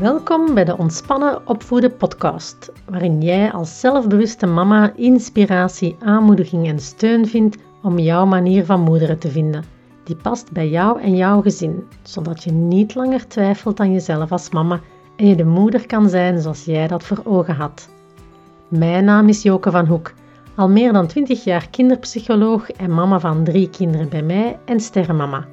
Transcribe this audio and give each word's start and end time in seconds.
Welkom 0.00 0.54
bij 0.54 0.64
de 0.64 0.78
Ontspannen 0.78 1.48
Opvoeden 1.48 1.96
podcast, 1.96 2.72
waarin 2.90 3.22
jij 3.22 3.52
als 3.52 3.80
zelfbewuste 3.80 4.46
mama 4.46 4.92
inspiratie, 4.96 5.96
aanmoediging 6.00 6.68
en 6.68 6.78
steun 6.78 7.26
vindt 7.26 7.56
om 7.82 7.98
jouw 7.98 8.26
manier 8.26 8.64
van 8.64 8.80
moederen 8.80 9.18
te 9.18 9.28
vinden, 9.28 9.64
die 10.04 10.16
past 10.16 10.52
bij 10.52 10.68
jou 10.68 11.00
en 11.00 11.16
jouw 11.16 11.42
gezin, 11.42 11.84
zodat 12.02 12.44
je 12.44 12.52
niet 12.52 12.94
langer 12.94 13.28
twijfelt 13.28 13.80
aan 13.80 13.92
jezelf 13.92 14.32
als 14.32 14.50
mama 14.50 14.80
en 15.16 15.26
je 15.26 15.36
de 15.36 15.44
moeder 15.44 15.86
kan 15.86 16.08
zijn 16.08 16.40
zoals 16.40 16.64
jij 16.64 16.88
dat 16.88 17.04
voor 17.04 17.20
ogen 17.24 17.54
had. 17.54 17.88
Mijn 18.68 19.04
naam 19.04 19.28
is 19.28 19.42
Joke 19.42 19.70
van 19.70 19.86
Hoek, 19.86 20.12
al 20.54 20.68
meer 20.68 20.92
dan 20.92 21.06
20 21.06 21.44
jaar 21.44 21.68
kinderpsycholoog 21.70 22.70
en 22.70 22.94
mama 22.94 23.20
van 23.20 23.44
drie 23.44 23.70
kinderen 23.70 24.08
bij 24.08 24.22
mij 24.22 24.58
en 24.64 24.80
sterrenmama. 24.80 25.46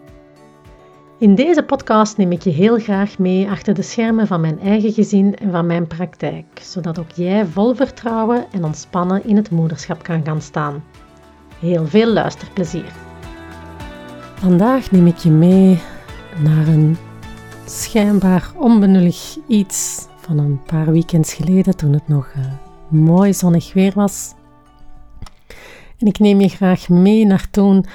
In 1.24 1.36
deze 1.36 1.64
podcast 1.64 2.18
neem 2.18 2.32
ik 2.32 2.42
je 2.42 2.50
heel 2.50 2.80
graag 2.80 3.18
mee 3.18 3.50
achter 3.50 3.74
de 3.74 3.82
schermen 3.82 4.28
van 4.28 4.42
mijn 4.42 4.60
eigen 4.60 4.92
gezin 4.92 5.36
en 5.36 5.52
van 5.52 5.66
mijn 5.66 5.88
praktijk, 5.88 6.46
zodat 6.62 7.00
ook 7.00 7.12
jij 7.12 7.46
vol 7.46 7.76
vertrouwen 7.76 8.46
en 8.52 8.64
ontspannen 8.64 9.26
in 9.26 9.36
het 9.36 9.52
moederschap 9.52 10.04
kan 10.04 10.26
gaan 10.26 10.42
staan. 10.42 10.84
Heel 11.60 11.88
veel 11.88 12.08
luisterplezier. 12.14 12.92
Vandaag 14.36 14.92
neem 14.92 15.08
ik 15.08 15.18
je 15.18 15.30
mee 15.30 15.82
naar 16.44 16.68
een 16.68 16.98
schijnbaar 17.66 18.52
onbenullig 18.58 19.38
iets 19.48 20.08
van 20.18 20.38
een 20.38 20.62
paar 20.66 20.92
weekends 20.92 21.34
geleden 21.34 21.78
toen 21.78 21.94
het 21.94 22.08
nog 22.08 22.34
uh, 22.38 22.44
mooi 22.88 23.34
zonnig 23.34 23.74
weer 23.74 23.92
was. 23.96 24.34
En 25.98 26.08
ik 26.08 26.20
neem 26.20 26.40
je 26.40 26.50
graag 26.50 26.90
mee 26.90 27.26
naar 27.26 27.48
toen 27.52 27.86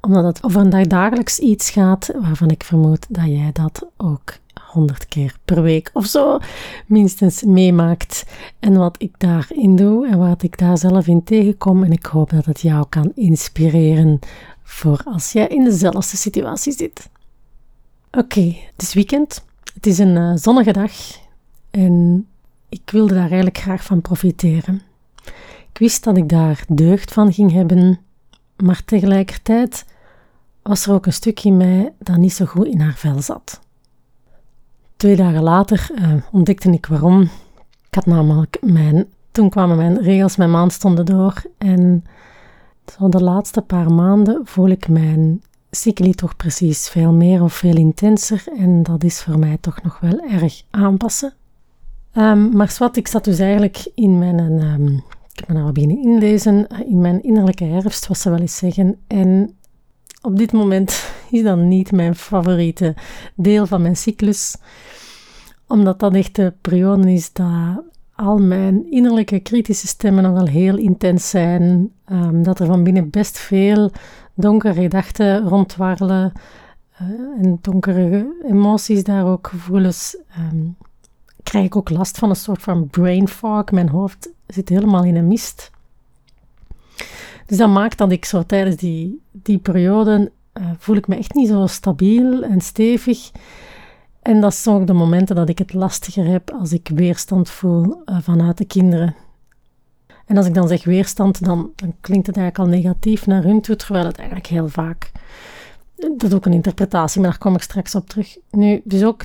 omdat 0.00 0.24
het 0.24 0.44
over 0.44 0.60
een 0.60 0.88
dagelijks 0.88 1.38
iets 1.38 1.70
gaat 1.70 2.10
waarvan 2.20 2.50
ik 2.50 2.64
vermoed 2.64 3.06
dat 3.08 3.26
jij 3.26 3.50
dat 3.52 3.86
ook 3.96 4.34
honderd 4.68 5.06
keer 5.06 5.36
per 5.44 5.62
week 5.62 5.90
of 5.92 6.06
zo 6.06 6.38
minstens 6.86 7.42
meemaakt. 7.42 8.24
En 8.58 8.76
wat 8.76 9.02
ik 9.02 9.14
daarin 9.18 9.76
doe 9.76 10.08
en 10.08 10.18
wat 10.18 10.42
ik 10.42 10.58
daar 10.58 10.78
zelf 10.78 11.06
in 11.06 11.24
tegenkom. 11.24 11.84
En 11.84 11.92
ik 11.92 12.06
hoop 12.06 12.30
dat 12.30 12.44
het 12.44 12.60
jou 12.60 12.86
kan 12.88 13.12
inspireren 13.14 14.18
voor 14.62 15.02
als 15.04 15.32
jij 15.32 15.46
in 15.46 15.64
dezelfde 15.64 16.16
situatie 16.16 16.72
zit. 16.72 17.08
Oké, 18.10 18.56
het 18.72 18.82
is 18.82 18.94
weekend. 18.94 19.44
Het 19.74 19.86
is 19.86 19.98
een 19.98 20.16
uh, 20.16 20.32
zonnige 20.34 20.72
dag. 20.72 20.92
En 21.70 22.26
ik 22.68 22.90
wilde 22.90 23.14
daar 23.14 23.22
eigenlijk 23.22 23.58
graag 23.58 23.84
van 23.84 24.00
profiteren. 24.00 24.82
Ik 25.72 25.78
wist 25.78 26.04
dat 26.04 26.16
ik 26.16 26.28
daar 26.28 26.64
deugd 26.68 27.12
van 27.12 27.32
ging 27.32 27.52
hebben, 27.52 28.00
maar 28.62 28.84
tegelijkertijd 28.84 29.84
was 30.62 30.86
er 30.86 30.92
ook 30.92 31.06
een 31.06 31.12
stukje 31.12 31.48
in 31.48 31.56
mij 31.56 31.92
dat 31.98 32.16
niet 32.16 32.32
zo 32.32 32.44
goed 32.44 32.66
in 32.66 32.80
haar 32.80 32.94
vel 32.94 33.22
zat. 33.22 33.60
Twee 34.96 35.16
dagen 35.16 35.42
later 35.42 35.90
uh, 35.94 36.12
ontdekte 36.32 36.70
ik 36.70 36.86
waarom. 36.86 37.20
Ik 37.88 37.94
had 37.94 38.06
namelijk 38.06 38.58
mijn, 38.60 39.06
toen 39.30 39.50
kwamen 39.50 39.76
mijn 39.76 40.02
regels, 40.02 40.36
mijn 40.36 40.50
maand 40.50 40.72
stonden 40.72 41.06
door 41.06 41.42
en 41.58 42.04
zo 42.98 43.08
de 43.08 43.22
laatste 43.22 43.62
paar 43.62 43.92
maanden 43.92 44.40
voel 44.44 44.68
ik 44.68 44.88
mijn 44.88 45.42
cycli 45.70 46.12
toch 46.12 46.36
precies 46.36 46.88
veel 46.88 47.12
meer 47.12 47.42
of 47.42 47.52
veel 47.52 47.76
intenser 47.76 48.44
en 48.56 48.82
dat 48.82 49.04
is 49.04 49.20
voor 49.22 49.38
mij 49.38 49.58
toch 49.60 49.82
nog 49.82 50.00
wel 50.00 50.20
erg 50.30 50.62
aanpassen. 50.70 51.32
Um, 52.14 52.56
maar 52.56 52.74
wat, 52.78 52.96
ik 52.96 53.08
zat 53.08 53.24
dus 53.24 53.38
eigenlijk 53.38 53.90
in 53.94 54.18
mijn, 54.18 54.38
um, 54.38 55.02
ik 55.38 55.46
heb 55.46 55.56
me 55.56 55.62
nou 55.62 55.72
beginnen 55.72 56.02
inlezen, 56.02 56.66
in 56.86 57.00
mijn 57.00 57.22
innerlijke 57.22 57.64
herfst, 57.64 58.06
wat 58.06 58.18
ze 58.18 58.30
wel 58.30 58.38
eens 58.38 58.56
zeggen, 58.56 58.98
en 59.06 59.56
op 60.22 60.36
dit 60.36 60.52
moment 60.52 61.10
is 61.30 61.42
dat 61.42 61.58
niet 61.58 61.92
mijn 61.92 62.14
favoriete 62.14 62.94
deel 63.34 63.66
van 63.66 63.82
mijn 63.82 63.96
cyclus, 63.96 64.56
omdat 65.66 65.98
dat 66.00 66.14
echt 66.14 66.34
de 66.34 66.52
periode 66.60 67.12
is 67.12 67.32
dat 67.32 67.82
al 68.14 68.38
mijn 68.38 68.90
innerlijke 68.90 69.40
kritische 69.40 69.86
stemmen 69.86 70.22
nogal 70.22 70.46
heel 70.46 70.76
intens 70.76 71.30
zijn, 71.30 71.92
um, 72.12 72.42
dat 72.42 72.60
er 72.60 72.66
van 72.66 72.84
binnen 72.84 73.10
best 73.10 73.38
veel 73.38 73.92
donkere 74.34 74.74
gedachten 74.74 75.48
rondwarrelen 75.48 76.32
uh, 77.02 77.08
en 77.44 77.58
donkere 77.60 78.34
emoties 78.46 79.04
daar 79.04 79.26
ook, 79.26 79.46
gevoelens. 79.46 80.16
Um, 80.52 80.76
krijg 81.42 81.64
ik 81.64 81.76
ook 81.76 81.90
last 81.90 82.18
van 82.18 82.30
een 82.30 82.36
soort 82.36 82.62
van 82.62 82.88
brain 82.88 83.28
fog. 83.28 83.70
Mijn 83.70 83.88
hoofd 83.88 84.30
zit 84.48 84.68
helemaal 84.68 85.04
in 85.04 85.16
een 85.16 85.28
mist. 85.28 85.70
Dus 87.46 87.56
dat 87.56 87.68
maakt 87.68 87.98
dat 87.98 88.12
ik 88.12 88.24
zo 88.24 88.42
tijdens 88.42 88.76
die, 88.76 89.20
die 89.30 89.58
periode 89.58 90.30
uh, 90.60 90.70
voel 90.78 90.96
ik 90.96 91.08
me 91.08 91.16
echt 91.16 91.34
niet 91.34 91.48
zo 91.48 91.66
stabiel 91.66 92.42
en 92.42 92.60
stevig. 92.60 93.30
En 94.22 94.40
dat 94.40 94.54
zijn 94.54 94.76
ook 94.76 94.86
de 94.86 94.92
momenten 94.92 95.36
dat 95.36 95.48
ik 95.48 95.58
het 95.58 95.72
lastiger 95.72 96.26
heb 96.26 96.50
als 96.50 96.72
ik 96.72 96.90
weerstand 96.94 97.50
voel 97.50 98.02
uh, 98.04 98.18
vanuit 98.20 98.58
de 98.58 98.64
kinderen. 98.64 99.14
En 100.26 100.36
als 100.36 100.46
ik 100.46 100.54
dan 100.54 100.68
zeg 100.68 100.84
weerstand, 100.84 101.44
dan, 101.44 101.70
dan, 101.76 101.94
klinkt 102.00 102.26
het 102.26 102.36
eigenlijk 102.36 102.68
al 102.68 102.78
negatief 102.78 103.26
naar 103.26 103.42
hun 103.42 103.60
toe, 103.60 103.76
terwijl 103.76 104.06
het 104.06 104.16
eigenlijk 104.16 104.48
heel 104.48 104.68
vaak... 104.68 105.12
Dat 105.96 106.22
is 106.22 106.32
ook 106.32 106.46
een 106.46 106.52
interpretatie, 106.52 107.20
maar 107.20 107.30
daar 107.30 107.38
kom 107.38 107.54
ik 107.54 107.62
straks 107.62 107.94
op 107.94 108.08
terug. 108.08 108.36
Nu, 108.50 108.80
dus 108.84 109.04
ook, 109.04 109.24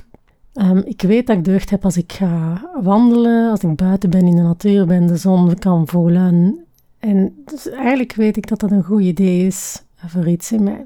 um, 0.54 0.82
ik 0.84 1.02
weet 1.02 1.26
dat 1.26 1.36
ik 1.36 1.44
deugd 1.44 1.70
heb 1.70 1.84
als 1.84 1.96
ik 1.96 2.12
ga 2.12 2.62
wandelen, 2.82 3.50
als 3.50 3.60
ik 3.60 3.76
buiten 3.76 4.10
ben, 4.10 4.26
in 4.26 4.36
de 4.36 4.42
natuur 4.42 4.86
ben, 4.86 5.06
de 5.06 5.16
zon 5.16 5.54
kan 5.54 5.88
voelen. 5.88 6.64
En 6.98 7.42
dus 7.44 7.70
eigenlijk 7.70 8.14
weet 8.14 8.36
ik 8.36 8.48
dat 8.48 8.60
dat 8.60 8.70
een 8.70 8.84
goed 8.84 9.02
idee 9.02 9.46
is 9.46 9.82
voor 9.96 10.28
iets 10.28 10.52
in 10.52 10.62
mij. 10.62 10.84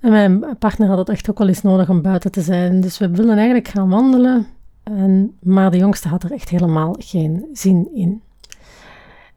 En 0.00 0.10
mijn 0.10 0.58
partner 0.58 0.88
had 0.88 0.98
het 0.98 1.08
echt 1.08 1.30
ook 1.30 1.38
wel 1.38 1.48
eens 1.48 1.62
nodig 1.62 1.88
om 1.88 2.02
buiten 2.02 2.32
te 2.32 2.40
zijn. 2.40 2.80
Dus 2.80 2.98
we 2.98 3.10
wilden 3.10 3.36
eigenlijk 3.36 3.68
gaan 3.68 3.88
wandelen. 3.88 4.46
En, 4.82 5.36
maar 5.42 5.70
de 5.70 5.76
jongste 5.76 6.08
had 6.08 6.22
er 6.22 6.32
echt 6.32 6.48
helemaal 6.48 6.96
geen 6.98 7.46
zin 7.52 7.88
in. 7.94 8.22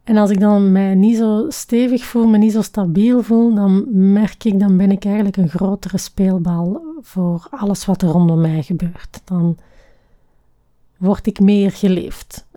En 0.05 0.17
als 0.17 0.29
ik 0.29 0.39
dan 0.39 0.71
mij 0.71 0.95
niet 0.95 1.17
zo 1.17 1.45
stevig 1.49 2.03
voel, 2.03 2.27
me 2.27 2.37
niet 2.37 2.51
zo 2.51 2.61
stabiel 2.61 3.23
voel, 3.23 3.53
dan 3.53 3.85
merk 4.11 4.43
ik, 4.43 4.59
dan 4.59 4.77
ben 4.77 4.91
ik 4.91 5.05
eigenlijk 5.05 5.37
een 5.37 5.49
grotere 5.49 5.97
speelbal 5.97 6.81
voor 7.01 7.47
alles 7.49 7.85
wat 7.85 8.01
er 8.01 8.09
rondom 8.09 8.41
mij 8.41 8.63
gebeurt. 8.63 9.21
Dan 9.23 9.57
word 10.97 11.27
ik 11.27 11.39
meer 11.39 11.71
geleefd. 11.71 12.47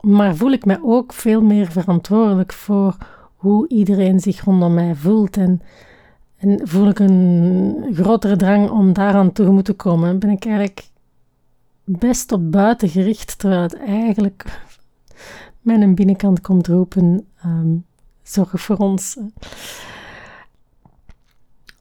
Maar 0.00 0.36
voel 0.36 0.52
ik 0.52 0.64
mij 0.64 0.78
ook 0.82 1.12
veel 1.12 1.42
meer 1.42 1.70
verantwoordelijk 1.70 2.52
voor 2.52 2.96
hoe 3.36 3.68
iedereen 3.68 4.20
zich 4.20 4.44
rondom 4.44 4.74
mij 4.74 4.94
voelt. 4.94 5.36
En, 5.36 5.62
en 6.36 6.60
voel 6.68 6.88
ik 6.88 6.98
een 6.98 7.84
grotere 7.92 8.36
drang 8.36 8.70
om 8.70 8.92
daaraan 8.92 9.32
toe 9.32 9.62
te 9.62 9.72
komen. 9.72 10.18
Ben 10.18 10.30
ik 10.30 10.44
eigenlijk 10.44 10.88
best 11.84 12.32
op 12.32 12.50
buiten 12.50 12.88
gericht, 12.88 13.38
terwijl 13.38 13.62
het 13.62 13.76
eigenlijk 13.76 14.60
mijn 15.62 15.94
binnenkant 15.94 16.40
komt 16.40 16.66
roepen: 16.66 17.26
um, 17.44 17.84
zorg 18.22 18.60
voor 18.60 18.76
ons. 18.76 19.16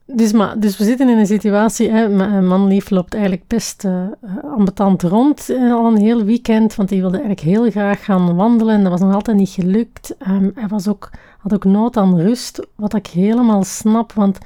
Dus, 0.05 0.31
maar, 0.31 0.59
dus 0.59 0.77
we 0.77 0.83
zitten 0.83 1.09
in 1.09 1.17
een 1.17 1.25
situatie, 1.25 1.89
hè, 1.89 2.09
mijn 2.09 2.47
manlief 2.47 2.89
loopt 2.89 3.13
eigenlijk 3.13 3.47
best 3.47 3.83
uh, 3.83 4.07
ambetant 4.43 5.01
rond 5.03 5.49
uh, 5.49 5.73
al 5.73 5.87
een 5.87 6.01
heel 6.01 6.23
weekend, 6.23 6.75
want 6.75 6.89
hij 6.89 6.99
wilde 6.99 7.17
eigenlijk 7.17 7.47
heel 7.47 7.71
graag 7.71 8.03
gaan 8.05 8.35
wandelen 8.35 8.75
en 8.75 8.81
dat 8.81 8.91
was 8.91 9.01
nog 9.01 9.13
altijd 9.13 9.37
niet 9.37 9.49
gelukt. 9.49 10.15
Um, 10.27 10.51
hij 10.55 10.67
was 10.67 10.87
ook, 10.87 11.09
had 11.37 11.53
ook 11.53 11.63
nood 11.63 11.97
aan 11.97 12.19
rust, 12.19 12.67
wat 12.75 12.93
ik 12.93 13.07
helemaal 13.07 13.63
snap, 13.63 14.13
want 14.13 14.37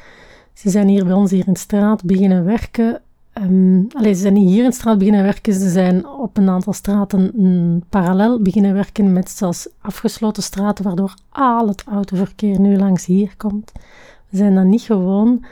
ze 0.53 0.69
zijn 0.69 0.87
hier 0.87 1.05
bij 1.05 1.13
ons 1.13 1.31
hier 1.31 1.47
in 1.47 1.53
de 1.53 1.59
straat 1.59 2.03
beginnen 2.03 2.45
werken. 2.45 3.01
Um, 3.41 3.87
allee, 3.93 4.13
ze 4.13 4.21
zijn 4.21 4.33
niet 4.33 4.49
hier 4.49 4.63
in 4.63 4.73
straat 4.73 4.97
beginnen 4.97 5.23
werken, 5.23 5.53
ze 5.53 5.69
zijn 5.69 6.07
op 6.07 6.37
een 6.37 6.49
aantal 6.49 6.73
straten 6.73 7.31
mm, 7.35 7.83
parallel 7.89 8.41
beginnen 8.41 8.73
werken 8.73 9.13
met 9.13 9.29
zelfs 9.29 9.67
afgesloten 9.81 10.43
straten, 10.43 10.83
waardoor 10.83 11.13
al 11.29 11.67
het 11.67 11.83
autoverkeer 11.83 12.59
nu 12.59 12.77
langs 12.77 13.05
hier 13.05 13.33
komt 13.37 13.71
zijn 14.35 14.55
dat 14.55 14.65
niet 14.65 14.81
gewoon. 14.81 15.45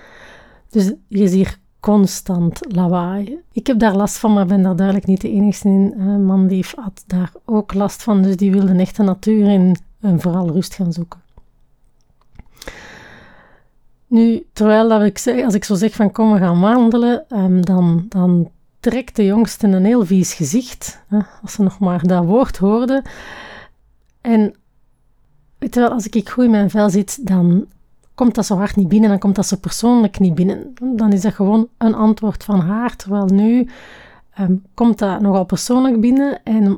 Dus 0.70 0.92
je 1.07 1.28
ziet 1.28 1.31
hier 1.31 1.57
constant 1.80 2.60
lawaai. 2.75 3.40
Ik 3.52 3.68
heb 3.68 3.80
daar 3.80 3.96
last 3.96 4.18
van, 4.18 4.34
maar 4.34 4.46
ben 4.46 4.62
daar 4.62 4.75
duidelijk 4.75 5.07
niet 5.07 5.22
de 5.22 5.31
enige 5.31 5.68
in. 5.68 5.94
Een 5.98 6.25
man 6.25 6.48
die 6.48 6.66
had 6.75 7.04
daar 7.07 7.31
ook 7.46 7.74
last 7.74 8.04
van, 8.04 8.22
dus 8.22 8.38
die 8.38 8.52
wilde 8.52 8.74
echt 8.74 8.96
de 8.96 9.04
natuur 9.04 9.50
in 9.50 9.75
en 10.00 10.22
vooral 10.22 10.52
rust 10.52 10.75
gaan 10.75 10.94
zoeken. 10.94 11.22
Nu, 14.13 14.45
terwijl 14.54 14.89
dat 14.89 15.01
ik 15.01 15.18
zeg, 15.18 15.44
als 15.44 15.54
ik 15.54 15.63
zo 15.63 15.75
zeg 15.75 15.94
van 15.94 16.12
kom 16.12 16.33
we 16.33 16.39
gaan 16.39 16.60
wandelen, 16.60 17.25
um, 17.30 17.65
dan, 17.65 18.06
dan 18.10 18.50
trekt 18.80 19.15
de 19.15 19.25
jongste 19.25 19.68
een 19.68 19.86
heel 19.86 20.06
vies 20.06 20.33
gezicht, 20.33 21.04
hè, 21.07 21.19
als 21.42 21.54
ze 21.54 21.63
nog 21.63 21.80
maar 21.80 22.07
dat 22.07 22.25
woord 22.25 22.57
hoorde. 22.57 23.04
En 24.21 24.56
weet 25.57 25.74
je 25.74 25.80
wel, 25.80 25.89
als 25.89 26.07
ik 26.07 26.30
goed 26.30 26.44
in 26.44 26.51
mijn 26.51 26.69
vel 26.69 26.89
zit, 26.89 27.27
dan 27.27 27.65
komt 28.15 28.36
dat 28.36 28.45
zo 28.45 28.56
hard 28.56 28.75
niet 28.75 28.88
binnen, 28.88 29.10
dan 29.10 29.19
komt 29.19 29.36
dat 29.36 29.45
zo 29.45 29.57
persoonlijk 29.57 30.19
niet 30.19 30.36
binnen. 30.36 30.74
Dan 30.95 31.13
is 31.13 31.21
dat 31.21 31.33
gewoon 31.33 31.68
een 31.77 31.95
antwoord 31.95 32.44
van 32.44 32.59
haar, 32.59 32.95
terwijl 32.95 33.25
nu 33.25 33.69
um, 34.39 34.63
komt 34.74 35.00
dat 35.00 35.21
nogal 35.21 35.45
persoonlijk 35.45 36.00
binnen 36.01 36.44
en, 36.44 36.77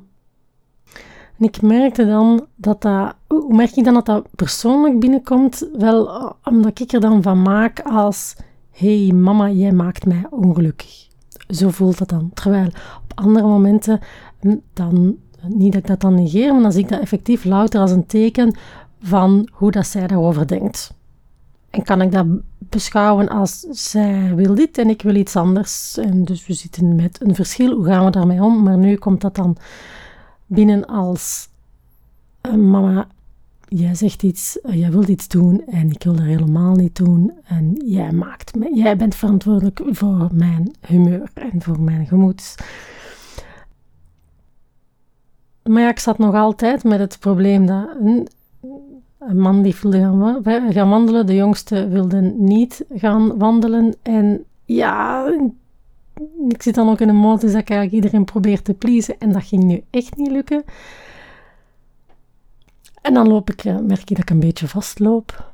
en 1.37 1.45
ik 1.45 1.61
merkte 1.61 2.05
dan 2.05 2.45
dat 2.55 2.81
dat, 2.81 3.15
hoe 3.27 3.55
merk 3.55 3.75
ik 3.75 3.83
dan 3.83 3.93
dat 3.93 4.05
dat 4.05 4.27
persoonlijk 4.35 4.99
binnenkomt? 4.99 5.67
Wel, 5.77 6.33
omdat 6.43 6.79
ik 6.79 6.91
er 6.91 6.99
dan 6.99 7.21
van 7.21 7.41
maak 7.41 7.79
als, 7.79 8.35
hey 8.71 9.11
mama, 9.13 9.49
jij 9.49 9.71
maakt 9.71 10.05
mij 10.05 10.23
ongelukkig. 10.29 11.07
zo 11.47 11.69
voelt 11.69 11.97
dat 11.97 12.09
dan. 12.09 12.31
Terwijl 12.33 12.67
op 13.03 13.11
andere 13.15 13.47
momenten, 13.47 13.99
hm, 14.39 14.55
dan, 14.73 15.17
niet 15.47 15.71
dat 15.71 15.81
ik 15.81 15.87
dat 15.87 16.01
dan 16.01 16.13
negeer, 16.15 16.53
maar 16.53 16.61
dan 16.61 16.71
zie 16.71 16.83
ik 16.83 16.89
dat 16.89 16.99
effectief 16.99 17.43
louter 17.43 17.79
als 17.79 17.91
een 17.91 18.05
teken 18.05 18.55
van 18.99 19.49
hoe 19.51 19.71
dat 19.71 19.87
zij 19.87 20.07
daarover 20.07 20.47
denkt. 20.47 20.93
En 21.69 21.83
kan 21.83 22.01
ik 22.01 22.11
dat 22.11 22.25
beschouwen 22.69 23.29
als 23.29 23.59
zij 23.59 24.35
wil 24.35 24.55
dit 24.55 24.77
en 24.77 24.89
ik 24.89 25.01
wil 25.01 25.15
iets 25.15 25.35
anders. 25.35 25.97
En 25.97 26.23
dus 26.23 26.47
we 26.47 26.53
zitten 26.53 26.95
met 26.95 27.21
een 27.21 27.35
verschil. 27.35 27.75
Hoe 27.75 27.85
gaan 27.85 28.05
we 28.05 28.11
daarmee 28.11 28.43
om? 28.43 28.63
Maar 28.63 28.77
nu 28.77 28.95
komt 28.95 29.21
dat 29.21 29.35
dan 29.35 29.57
binnen 30.45 30.85
als 30.85 31.49
uh, 32.41 32.53
mama, 32.53 33.07
jij 33.67 33.95
zegt 33.95 34.23
iets, 34.23 34.59
uh, 34.63 34.79
jij 34.79 34.91
wilt 34.91 35.07
iets 35.07 35.27
doen 35.27 35.65
en 35.65 35.91
ik 35.91 36.03
wil 36.03 36.15
dat 36.15 36.25
helemaal 36.25 36.75
niet 36.75 36.95
doen. 36.95 37.31
En 37.45 37.81
jij 37.85 38.11
maakt 38.11 38.55
me, 38.55 38.75
jij 38.75 38.97
bent 38.97 39.15
verantwoordelijk 39.15 39.81
voor 39.85 40.29
mijn 40.33 40.71
humeur 40.79 41.29
en 41.33 41.61
voor 41.61 41.81
mijn 41.81 42.07
gemoed. 42.07 42.55
Maar 45.63 45.81
ja, 45.81 45.89
ik 45.89 45.99
zat 45.99 46.17
nog 46.17 46.35
altijd 46.35 46.83
met 46.83 46.99
het 46.99 47.19
probleem 47.19 47.65
dat 47.65 47.89
een, 47.99 48.27
een 49.19 49.39
man 49.39 49.61
die 49.61 49.75
wilde 49.81 49.99
gaan, 49.99 50.73
gaan 50.73 50.89
wandelen, 50.89 51.25
de 51.25 51.35
jongste 51.35 51.87
wilde 51.87 52.21
niet 52.21 52.85
gaan 52.95 53.37
wandelen. 53.37 53.95
En 54.01 54.43
ja, 54.65 55.31
ik 56.47 56.63
zit 56.63 56.75
dan 56.75 56.89
ook 56.89 56.99
in 56.99 57.09
een 57.09 57.15
modus 57.15 57.51
dat 57.51 57.61
ik 57.61 57.69
eigenlijk 57.69 58.03
iedereen 58.03 58.25
probeer 58.25 58.61
te 58.61 58.73
pleasen. 58.73 59.19
En 59.19 59.31
dat 59.31 59.43
ging 59.43 59.63
nu 59.63 59.83
echt 59.89 60.15
niet 60.15 60.31
lukken. 60.31 60.63
En 63.01 63.13
dan 63.13 63.27
loop 63.27 63.49
ik, 63.49 63.63
eh, 63.63 63.77
merk 63.77 63.99
ik 63.99 64.07
dat 64.07 64.19
ik 64.19 64.29
een 64.29 64.39
beetje 64.39 64.67
vastloop. 64.67 65.53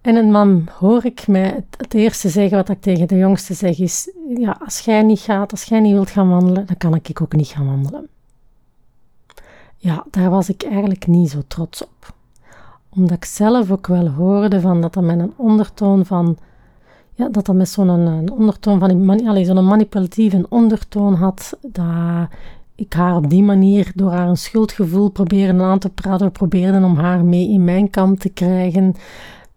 En 0.00 0.16
een 0.16 0.30
man 0.30 0.68
hoor 0.78 1.04
ik 1.04 1.26
mij 1.26 1.64
het, 1.76 1.94
eerste 1.94 2.28
zeggen 2.28 2.56
wat 2.56 2.68
ik 2.68 2.80
tegen 2.80 3.08
de 3.08 3.16
jongste 3.16 3.54
zeg 3.54 3.78
is: 3.78 4.10
Ja, 4.36 4.56
als 4.64 4.78
jij 4.78 5.02
niet 5.02 5.20
gaat, 5.20 5.50
als 5.50 5.64
jij 5.64 5.80
niet 5.80 5.92
wilt 5.92 6.10
gaan 6.10 6.28
wandelen, 6.28 6.66
dan 6.66 6.76
kan 6.76 6.94
ik 6.94 7.20
ook 7.20 7.32
niet 7.32 7.48
gaan 7.48 7.66
wandelen. 7.66 8.08
Ja, 9.76 10.04
daar 10.10 10.30
was 10.30 10.48
ik 10.48 10.62
eigenlijk 10.62 11.06
niet 11.06 11.30
zo 11.30 11.42
trots 11.46 11.82
op. 11.82 12.14
Omdat 12.88 13.16
ik 13.16 13.24
zelf 13.24 13.70
ook 13.70 13.86
wel 13.86 14.08
hoorde 14.08 14.60
van 14.60 14.80
dat 14.80 14.92
dat 14.92 15.04
met 15.04 15.18
een 15.18 15.34
ondertoon 15.36 16.06
van 16.06 16.38
ja, 17.14 17.28
dat 17.28 17.46
dat 17.46 17.54
met 17.54 17.68
zo'n 17.68 18.30
ondertoon 18.30 18.78
van 18.78 19.44
zo'n 19.44 19.64
manipulatieve 19.64 20.46
ondertoon 20.48 21.14
had, 21.14 21.58
dat 21.60 22.28
ik 22.74 22.92
haar 22.92 23.16
op 23.16 23.30
die 23.30 23.42
manier 23.42 23.92
door 23.94 24.10
haar 24.10 24.28
een 24.28 24.36
schuldgevoel 24.36 25.10
probeerde 25.10 25.62
aan 25.62 25.78
te 25.78 25.90
praten, 25.90 26.32
probeerde 26.32 26.84
om 26.84 26.96
haar 26.96 27.24
mee 27.24 27.48
in 27.48 27.64
mijn 27.64 27.90
kamp 27.90 28.18
te 28.18 28.28
krijgen, 28.28 28.94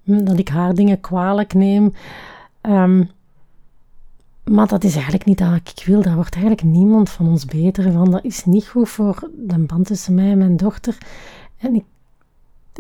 hm, 0.04 0.24
dat 0.24 0.40
ik 0.40 0.48
haar 0.48 0.74
dingen 0.74 1.00
kwalijk 1.00 1.54
neem. 1.54 1.94
Ehm, 2.62 3.04
maar 4.44 4.68
dat 4.68 4.84
is 4.84 4.94
eigenlijk 4.94 5.26
niet 5.26 5.38
dat 5.38 5.56
ik 5.56 5.86
wil. 5.86 6.02
Daar 6.02 6.16
wordt 6.16 6.34
eigenlijk 6.34 6.64
niemand 6.64 7.10
van 7.10 7.28
ons 7.28 7.46
beter 7.46 7.92
van. 7.92 8.12
Dat 8.12 8.24
is 8.24 8.46
niet 8.46 8.68
goed 8.68 8.90
voor 8.90 9.30
de 9.38 9.58
band 9.60 9.86
tussen 9.86 10.14
mij 10.14 10.32
en 10.32 10.38
mijn 10.38 10.58
dochter. 10.58 10.98
En 11.58 11.76
ik, 11.76 11.84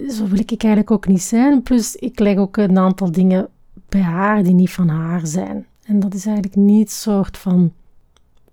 zo 0.09 0.27
wil 0.27 0.39
ik 0.39 0.49
eigenlijk 0.49 0.91
ook 0.91 1.07
niet 1.07 1.21
zijn. 1.21 1.63
Plus, 1.63 1.95
ik 1.95 2.19
leg 2.19 2.37
ook 2.37 2.57
een 2.57 2.77
aantal 2.77 3.11
dingen 3.11 3.47
bij 3.95 4.03
haar 4.03 4.43
die 4.43 4.53
niet 4.53 4.71
van 4.71 4.89
haar 4.89 5.27
zijn. 5.27 5.65
En 5.83 5.99
dat 5.99 6.13
is 6.13 6.25
eigenlijk 6.25 6.55
niet 6.55 6.79
het 6.79 6.91
soort 6.91 7.37
van 7.37 7.73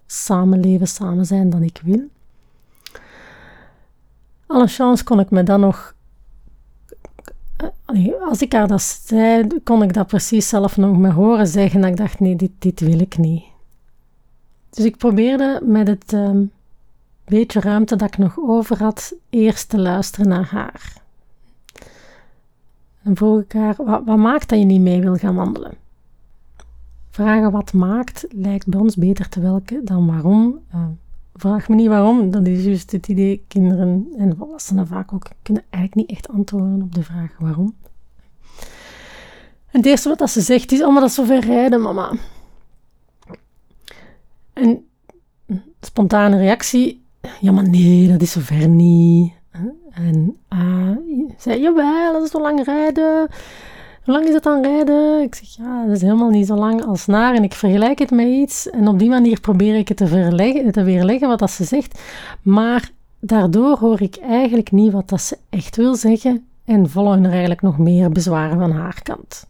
samenleven, 0.07 0.89
samen 0.89 1.27
zijn 1.27 1.51
dat 1.51 1.61
ik 1.61 1.81
wil. 1.85 2.09
Alle 4.47 5.01
kon 5.05 5.21
ik 5.21 5.31
me 5.31 5.43
dan 5.43 5.61
nog. 5.61 5.95
Als 8.29 8.43
ik 8.43 8.53
haar 8.53 8.69
dat 8.69 8.83
zei, 8.83 9.47
kon 9.65 9.83
ik 9.83 9.95
dat 9.95 10.07
precies 10.07 10.49
zelf 10.49 10.77
nog 10.77 10.99
me 10.99 11.11
horen 11.13 11.47
zeggen. 11.47 11.81
Dat 11.81 11.91
ik 11.91 11.97
dacht: 11.97 12.21
nee, 12.21 12.37
dit, 12.37 12.51
dit 12.59 12.81
wil 12.81 13.01
ik 13.01 13.19
niet. 13.19 13.45
Dus 14.71 14.85
ik 14.85 14.97
probeerde 14.97 15.61
met 15.65 15.89
het 15.89 16.13
um, 16.13 16.51
beetje 17.25 17.61
ruimte 17.61 17.97
dat 17.97 18.09
ik 18.09 18.19
nog 18.19 18.39
over 18.39 18.79
had, 18.79 19.15
eerst 19.31 19.69
te 19.69 19.79
luisteren 19.79 20.29
naar 20.29 20.49
haar. 20.51 21.02
En 23.03 23.17
vroeg 23.17 23.41
ik 23.41 23.53
haar, 23.53 23.75
wat, 23.77 24.03
wat 24.05 24.17
maakt 24.17 24.49
dat 24.49 24.59
je 24.59 24.65
niet 24.65 24.81
mee 24.81 25.01
wil 25.01 25.17
gaan 25.17 25.35
wandelen? 25.35 25.73
Vragen 27.11 27.51
wat 27.51 27.73
maakt 27.73 28.27
lijkt 28.31 28.67
bij 28.67 28.81
ons 28.81 28.97
beter 28.97 29.29
te 29.29 29.41
welken 29.41 29.85
dan 29.85 30.07
waarom. 30.07 30.59
Uh, 30.75 30.85
vraag 31.35 31.69
me 31.69 31.75
niet 31.75 31.89
waarom, 31.89 32.31
dat 32.31 32.47
is 32.47 32.65
juist 32.65 32.93
het 32.93 33.09
idee. 33.09 33.45
Kinderen 33.49 34.07
en 34.19 34.37
volwassenen 34.37 34.87
vaak 34.87 35.13
ook 35.13 35.29
kunnen 35.43 35.65
eigenlijk 35.71 36.09
niet 36.09 36.19
echt 36.19 36.29
antwoorden 36.29 36.83
op 36.83 36.95
de 36.95 37.03
vraag 37.03 37.37
waarom. 37.39 37.75
En 39.71 39.79
het 39.79 39.87
eerste 39.87 40.15
wat 40.17 40.31
ze 40.31 40.41
zegt 40.41 40.73
is, 40.73 40.83
oh 40.83 40.93
maar 40.93 41.01
dat 41.01 41.09
is 41.09 41.15
zo 41.15 41.25
ver 41.25 41.41
rijden, 41.41 41.81
mama. 41.81 42.13
En 44.53 44.85
spontane 45.81 46.37
reactie, 46.37 47.05
ja 47.41 47.53
maar 47.53 47.69
nee, 47.69 48.09
dat 48.09 48.23
is 48.23 48.33
zo 48.33 48.41
ver 48.41 48.69
niet. 48.69 49.33
En 49.95 50.37
uh, 50.53 51.29
zei, 51.39 51.61
jawel, 51.61 52.13
dat 52.13 52.23
is 52.23 52.31
zo 52.31 52.41
lang 52.41 52.65
rijden. 52.65 53.29
Hoe 54.05 54.15
lang 54.15 54.27
is 54.27 54.35
het 54.35 54.43
dan 54.43 54.63
rijden? 54.63 55.23
Ik 55.23 55.35
zeg, 55.35 55.57
ja, 55.57 55.85
dat 55.87 55.97
is 55.97 56.03
helemaal 56.03 56.31
niet 56.31 56.47
zo 56.47 56.55
lang 56.55 56.85
als 56.85 57.07
naar. 57.07 57.35
En 57.35 57.43
ik 57.43 57.53
vergelijk 57.53 57.99
het 57.99 58.11
met 58.11 58.27
iets. 58.27 58.71
En 58.71 58.89
op 58.89 58.99
die 58.99 59.09
manier 59.09 59.41
probeer 59.41 59.77
ik 59.77 59.89
het 59.89 59.97
te, 59.97 60.07
verleggen, 60.07 60.73
te 60.73 60.83
weerleggen 60.83 61.29
wat 61.29 61.39
dat 61.39 61.51
ze 61.51 61.65
zegt. 61.65 62.01
Maar 62.43 62.91
daardoor 63.21 63.79
hoor 63.79 64.01
ik 64.01 64.17
eigenlijk 64.17 64.73
niet 64.73 64.93
wat 64.93 65.09
dat 65.09 65.21
ze 65.21 65.39
echt 65.51 65.77
wil 65.77 65.95
zeggen. 65.95 66.47
En 66.65 66.91
volgen 66.91 67.25
er 67.25 67.31
eigenlijk 67.31 67.63
nog 67.63 67.79
meer 67.79 68.11
bezwaren 68.11 68.59
van 68.59 68.71
haar 68.71 69.03
kant. 69.03 69.47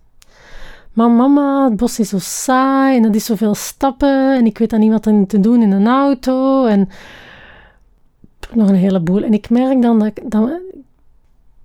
Maar 0.93 1.11
mama, 1.11 1.65
het 1.65 1.77
bos 1.77 1.99
is 1.99 2.09
zo 2.09 2.19
saai 2.21 2.97
en 2.97 3.03
dat 3.03 3.15
is 3.15 3.25
zoveel 3.25 3.55
stappen. 3.55 4.37
En 4.37 4.47
ik 4.47 4.59
weet 4.59 4.71
dan 4.71 4.81
niet 4.81 4.93
wat 4.93 5.03
te 5.03 5.41
doen 5.41 5.62
in 5.62 5.73
een 5.73 5.87
auto. 5.87 6.65
En 6.65 6.89
nog 8.54 8.69
een 8.69 8.75
heleboel. 8.75 9.22
En 9.22 9.32
ik 9.32 9.50
merk 9.50 9.82
dan 9.82 9.99
dat, 9.99 10.08
ik, 10.08 10.31
dat, 10.31 10.60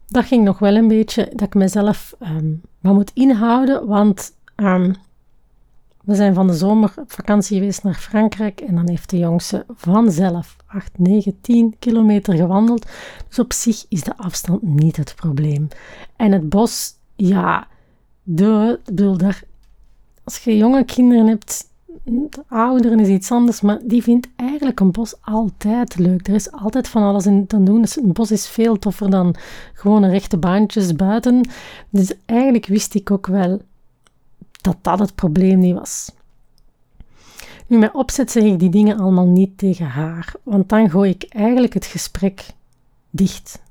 dat 0.08 0.26
ging 0.26 0.44
nog 0.44 0.60
wel 0.60 0.76
een 0.76 0.88
beetje, 0.88 1.30
dat 1.32 1.48
ik 1.48 1.54
mezelf 1.54 2.16
um, 2.20 2.62
wat 2.80 2.94
moet 2.94 3.12
inhouden, 3.14 3.88
want 3.88 4.34
um, 4.56 4.96
we 6.08 6.16
zijn 6.16 6.34
van 6.34 6.48
de 6.48 6.54
zomer 6.54 6.94
op 6.96 7.12
vakantie 7.12 7.58
geweest 7.58 7.84
naar 7.84 7.94
Frankrijk 7.94 8.62
en 8.62 8.76
dan 8.76 8.90
heeft 8.90 9.10
de 9.10 9.18
jongste 9.18 9.66
vanzelf 9.76 10.56
8, 10.66 10.92
9, 10.98 11.42
10 11.42 11.76
kilometer 11.80 12.36
gewandeld. 12.36 12.86
Dus 13.28 13.40
op 13.40 13.54
zich 13.54 13.86
is 13.90 14.04
de 14.04 14.18
afstand 14.18 14.62
niet 14.62 14.98
het 14.98 15.16
probleem. 15.16 15.68
En 16.16 16.32
het 16.32 16.50
bos, 16.50 16.94
ja, 17.16 17.68
de, 18.24 18.80
bedoel, 18.86 19.18
daar, 19.18 19.44
als 20.24 20.38
je 20.38 20.58
jonge 20.58 20.86
kinderen 20.86 21.28
hebt, 21.28 21.67
ouderen 22.48 23.00
is 23.00 23.08
iets 23.08 23.32
anders, 23.32 23.62
maar 23.62 23.80
die 23.84 24.04
vindt 24.04 24.28
eigenlijk 24.36 24.80
een 24.80 24.92
bos 24.92 25.16
altijd 25.22 25.98
leuk. 25.98 26.28
Er 26.28 26.34
is 26.34 26.52
altijd 26.52 26.88
van 26.88 27.04
alles 27.04 27.26
in 27.26 27.48
te 27.48 27.64
doen. 27.64 27.82
Dus 27.82 27.98
een 27.98 28.14
bos 28.14 28.32
is 28.32 28.48
veel 28.48 28.80
toffer 28.80 29.10
dan 29.10 29.36
gewone 29.74 30.10
rechte 30.10 30.38
baantjes 30.38 30.96
buiten. 30.96 31.50
Dus 31.90 32.14
eigenlijk 32.26 32.66
wist 32.66 32.94
ik 32.94 33.12
ook 33.12 33.28
wel 33.28 33.62
dat 34.62 34.78
dat 34.82 35.00
het 35.00 35.16
probleem 35.16 35.60
niet 35.60 35.76
was. 35.76 36.12
Nu, 37.68 37.78
met 37.78 37.94
opzet 37.94 38.32
zeg 38.32 38.44
ik 38.44 38.60
die 38.60 38.70
dingen 38.70 39.00
allemaal 39.00 39.26
niet 39.26 39.58
tegen 39.58 39.86
haar, 39.86 40.34
want 40.44 40.70
dan 40.70 40.90
gooi 40.90 41.10
ik 41.10 41.26
eigenlijk 41.30 41.74
het 41.74 41.86
gesprek 41.86 42.46
dicht. 43.10 43.62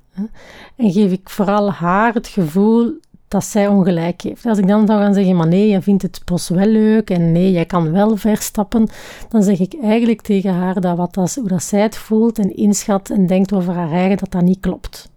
En 0.77 0.93
geef 0.93 1.13
ik 1.13 1.31
vooral 1.31 1.73
haar 1.73 2.15
het 2.15 2.27
gevoel 2.27 2.99
dat 3.29 3.45
zij 3.45 3.67
ongelijk 3.67 4.23
heeft. 4.23 4.47
Als 4.47 4.59
ik 4.59 4.67
dan 4.67 4.87
zou 4.87 5.01
gaan 5.01 5.15
zeggen, 5.15 5.37
maar 5.37 5.47
nee, 5.47 5.69
je 5.69 5.83
vindt 5.83 6.03
het 6.03 6.21
bos 6.25 6.49
wel 6.49 6.67
leuk 6.67 7.11
en 7.11 7.33
nee, 7.33 7.53
jij 7.53 7.65
kan 7.65 7.93
wel 7.93 8.17
verstappen, 8.17 8.89
dan 9.29 9.43
zeg 9.43 9.61
ik 9.61 9.75
eigenlijk 9.83 10.23
tegen 10.23 10.55
haar 10.55 10.81
dat 10.81 10.97
wat 10.97 11.15
dat, 11.15 11.35
hoe 11.35 11.49
dat 11.49 11.63
zij 11.63 11.81
het 11.81 11.97
voelt 11.97 12.39
en 12.39 12.57
inschat 12.57 13.11
en 13.11 13.27
denkt 13.27 13.53
over 13.53 13.75
haar 13.75 13.91
eigen, 13.91 14.17
dat 14.17 14.31
dat 14.31 14.43
niet 14.43 14.61
klopt. 14.61 15.11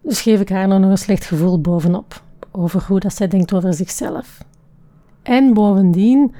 Dus 0.00 0.20
geef 0.20 0.40
ik 0.40 0.48
haar 0.48 0.68
nog 0.68 0.90
een 0.90 0.98
slecht 0.98 1.24
gevoel 1.24 1.60
bovenop, 1.60 2.22
over 2.50 2.84
hoe 2.88 3.00
dat 3.00 3.14
zij 3.14 3.28
denkt 3.28 3.54
over 3.54 3.74
zichzelf. 3.74 4.44
En 5.22 5.54
bovendien 5.54 6.34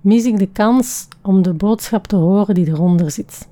mis 0.00 0.24
ik 0.24 0.38
de 0.38 0.48
kans 0.52 1.08
om 1.22 1.42
de 1.42 1.52
boodschap 1.52 2.06
te 2.06 2.16
horen 2.16 2.54
die 2.54 2.66
eronder 2.66 3.10
zit. 3.10 3.48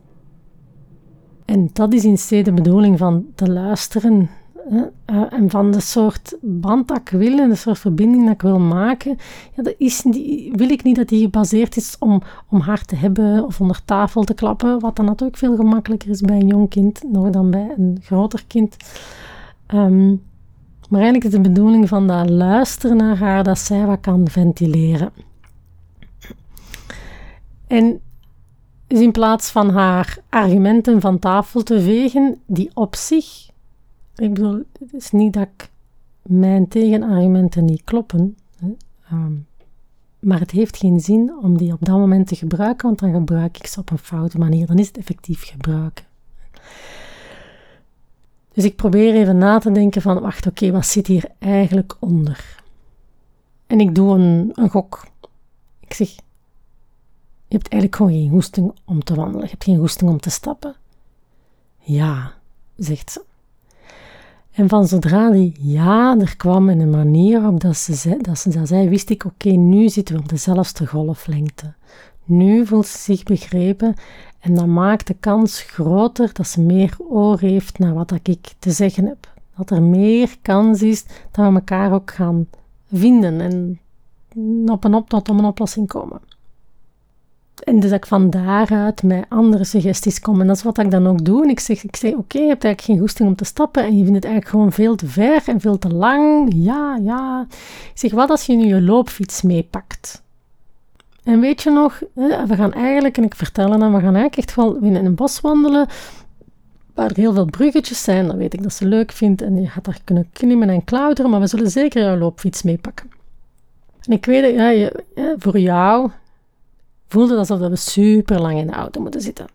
En 1.45 1.71
dat 1.73 1.93
is 1.93 2.31
in 2.31 2.45
de 2.45 2.53
bedoeling 2.53 2.99
van 2.99 3.27
te 3.35 3.51
luisteren 3.51 4.31
uh, 4.71 5.33
en 5.33 5.51
van 5.51 5.71
de 5.71 5.81
soort 5.81 6.37
band 6.41 6.89
dat 6.89 6.99
ik 6.99 7.09
wil 7.09 7.39
en 7.39 7.49
de 7.49 7.55
soort 7.55 7.79
verbinding 7.79 8.25
dat 8.25 8.35
ik 8.35 8.43
wil 8.43 8.59
maken, 8.59 9.17
ja, 9.55 9.63
dat 9.63 9.75
is 9.79 10.03
die, 10.03 10.53
wil 10.55 10.71
ik 10.71 10.83
niet 10.83 10.97
dat 10.97 11.09
die 11.09 11.21
gebaseerd 11.21 11.77
is 11.77 11.97
om, 11.99 12.23
om 12.49 12.61
haar 12.61 12.85
te 12.85 12.97
hebben 12.97 13.45
of 13.45 13.61
onder 13.61 13.85
tafel 13.85 14.25
te 14.25 14.35
klappen, 14.35 14.81
wat 14.81 14.97
dan 14.97 15.05
natuurlijk 15.05 15.39
veel 15.39 15.57
gemakkelijker 15.57 16.11
is 16.11 16.21
bij 16.21 16.37
een 16.37 16.47
jong 16.47 16.69
kind 16.69 17.03
nog 17.13 17.31
dan 17.31 17.51
bij 17.51 17.75
een 17.77 17.99
groter 18.03 18.45
kind. 18.47 18.77
Um, 19.75 20.23
maar 20.89 21.01
eigenlijk 21.01 21.25
is 21.25 21.43
de 21.43 21.49
bedoeling 21.49 21.89
van 21.89 22.07
dat 22.07 22.31
luisteren 22.31 22.97
naar 22.97 23.19
haar 23.19 23.45
dat 23.45 23.59
zij 23.59 23.87
wat 23.87 24.01
kan 24.01 24.29
ventileren. 24.29 25.13
En 27.67 28.01
dus 28.87 29.01
in 29.01 29.13
plaats 29.13 29.51
van 29.51 29.71
haar 29.71 30.19
argumenten 30.29 31.01
van 31.01 31.19
tafel 31.19 31.63
te 31.63 31.81
vegen, 31.81 32.41
die 32.47 32.71
op 32.75 32.97
zich 32.97 33.50
ik 34.21 34.35
bedoel, 34.35 34.63
het 34.79 34.93
is 34.93 35.11
niet 35.11 35.33
dat 35.33 35.49
ik 35.57 35.71
mijn 36.23 36.69
tegenargumenten 36.69 37.65
niet 37.65 37.85
kloppen. 37.85 38.37
Hè. 38.57 38.69
Um, 39.13 39.47
maar 40.19 40.41
het 40.41 40.51
heeft 40.51 40.77
geen 40.77 41.01
zin 41.01 41.33
om 41.43 41.59
die 41.59 41.73
op 41.73 41.85
dat 41.85 41.99
moment 41.99 42.27
te 42.27 42.35
gebruiken, 42.35 42.87
want 42.87 42.99
dan 42.99 43.13
gebruik 43.13 43.59
ik 43.59 43.67
ze 43.67 43.81
op 43.81 43.91
een 43.91 43.99
foute 43.99 44.39
manier. 44.39 44.67
Dan 44.67 44.79
is 44.79 44.87
het 44.87 44.99
effectief 44.99 45.45
gebruiken. 45.45 46.05
Dus 48.53 48.65
ik 48.65 48.77
probeer 48.77 49.15
even 49.15 49.39
na 49.39 49.59
te 49.59 49.71
denken 49.71 50.03
van, 50.03 50.21
wacht, 50.21 50.47
oké, 50.47 50.71
wat 50.71 50.87
zit 50.87 51.07
hier 51.07 51.25
eigenlijk 51.39 51.97
onder? 51.99 52.63
En 53.67 53.81
ik 53.81 53.95
doe 53.95 54.19
een, 54.19 54.51
een 54.55 54.71
gok. 54.71 55.07
Ik 55.81 55.95
zeg, 55.95 56.09
je 57.49 57.57
hebt 57.57 57.69
eigenlijk 57.69 57.97
gewoon 57.97 58.13
geen 58.13 58.31
goesting 58.31 58.75
om 58.85 59.05
te 59.05 59.15
wandelen. 59.15 59.45
Je 59.45 59.51
hebt 59.51 59.65
geen 59.65 59.79
goesting 59.79 60.11
om 60.11 60.21
te 60.21 60.31
stappen. 60.31 60.75
Ja, 61.79 62.35
zegt 62.77 63.11
ze. 63.11 63.23
En 64.61 64.69
van 64.69 64.87
zodra 64.87 65.31
die 65.31 65.55
ja 65.61 66.19
er 66.19 66.37
kwam 66.37 66.69
in 66.69 66.81
een 66.81 66.91
manier 66.91 67.47
op 67.47 67.61
dat 67.61 67.77
ze, 67.77 68.17
dat, 68.21 68.39
ze 68.39 68.51
dat 68.51 68.69
zei, 68.69 68.89
wist 68.89 69.11
ik, 69.11 69.25
oké, 69.25 69.49
nu 69.49 69.89
zitten 69.89 70.15
we 70.15 70.21
op 70.21 70.29
dezelfde 70.29 70.87
golflengte. 70.87 71.73
Nu 72.25 72.67
voelt 72.67 72.87
ze 72.87 72.99
zich 72.99 73.23
begrepen 73.23 73.95
en 74.41 74.55
dat 74.55 74.67
maakt 74.67 75.07
de 75.07 75.17
kans 75.21 75.63
groter 75.63 76.31
dat 76.33 76.47
ze 76.47 76.61
meer 76.61 76.97
oor 77.09 77.41
heeft 77.41 77.79
naar 77.79 77.95
wat 77.95 78.13
ik 78.23 78.55
te 78.59 78.71
zeggen 78.71 79.07
heb. 79.07 79.33
Dat 79.57 79.71
er 79.71 79.83
meer 79.83 80.37
kans 80.43 80.83
is 80.83 81.05
dat 81.31 81.49
we 81.49 81.55
elkaar 81.55 81.93
ook 81.93 82.11
gaan 82.11 82.47
vinden 82.93 83.41
en 83.41 83.81
op 84.71 84.85
een 84.85 84.95
op 84.95 85.09
tot 85.09 85.29
een 85.29 85.45
oplossing 85.45 85.89
komen. 85.89 86.21
En 87.65 87.81
dus 87.81 87.91
dat 87.91 87.99
ik 87.99 88.07
van 88.07 88.31
daaruit 88.31 89.03
met 89.03 89.25
andere 89.29 89.65
suggesties 89.65 90.21
kom. 90.21 90.41
En 90.41 90.47
dat 90.47 90.57
is 90.57 90.63
wat 90.63 90.79
ik 90.79 90.91
dan 90.91 91.07
ook 91.07 91.25
doe. 91.25 91.49
Ik 91.49 91.61
zeg, 91.61 91.85
ik 91.85 91.97
zeg 91.97 92.13
oké, 92.13 92.39
je 92.39 92.47
hebt 92.47 92.65
eigenlijk 92.65 92.81
geen 92.81 92.99
goesting 92.99 93.29
om 93.29 93.37
te 93.37 93.45
stappen 93.45 93.83
en 93.83 93.97
je 93.97 94.05
vindt 94.05 94.15
het 94.15 94.25
eigenlijk 94.25 94.55
gewoon 94.55 94.73
veel 94.73 94.97
te 94.97 95.07
ver 95.07 95.43
en 95.47 95.61
veel 95.61 95.79
te 95.79 95.89
lang. 95.89 96.53
Ja, 96.55 96.99
ja. 97.03 97.47
Ik 97.93 97.99
zeg, 97.99 98.13
wat 98.13 98.31
als 98.31 98.47
je 98.47 98.57
nu 98.57 98.67
je 98.67 98.83
loopfiets 98.83 99.43
meepakt? 99.43 100.23
En 101.25 101.41
weet 101.41 101.63
je 101.63 101.71
nog, 101.71 102.03
we 102.47 102.55
gaan 102.57 102.73
eigenlijk, 102.73 103.17
en 103.17 103.25
ik 103.25 103.35
vertel 103.35 103.69
dan, 103.69 103.79
we 103.79 104.01
gaan 104.01 104.15
eigenlijk 104.15 104.37
echt 104.37 104.55
wel 104.55 104.77
in 104.77 104.95
een 104.95 105.15
bos 105.15 105.41
wandelen 105.41 105.87
waar 106.95 107.11
er 107.11 107.17
heel 107.17 107.33
veel 107.33 107.45
bruggetjes 107.45 108.03
zijn. 108.03 108.27
Dan 108.27 108.37
weet 108.37 108.55
ik 108.55 108.63
dat 108.63 108.73
ze 108.73 108.87
leuk 108.87 109.13
vindt 109.13 109.43
en 109.43 109.61
je 109.61 109.69
gaat 109.69 109.85
daar 109.85 110.01
kunnen 110.05 110.29
klimmen 110.33 110.69
en 110.69 110.85
klauteren, 110.85 111.31
maar 111.31 111.41
we 111.41 111.47
zullen 111.47 111.71
zeker 111.71 112.03
jouw 112.03 112.17
loopfiets 112.17 112.63
meepakken. 112.63 113.11
En 114.01 114.13
ik 114.13 114.27
weet, 114.27 114.55
ja, 114.55 114.91
voor 115.39 115.59
jou 115.59 116.11
voelde 117.11 117.37
alsof 117.37 117.59
we 117.59 117.77
super 117.77 118.41
lang 118.41 118.59
in 118.59 118.67
de 118.67 118.73
auto 118.73 119.01
moeten 119.01 119.21
zitten. 119.21 119.47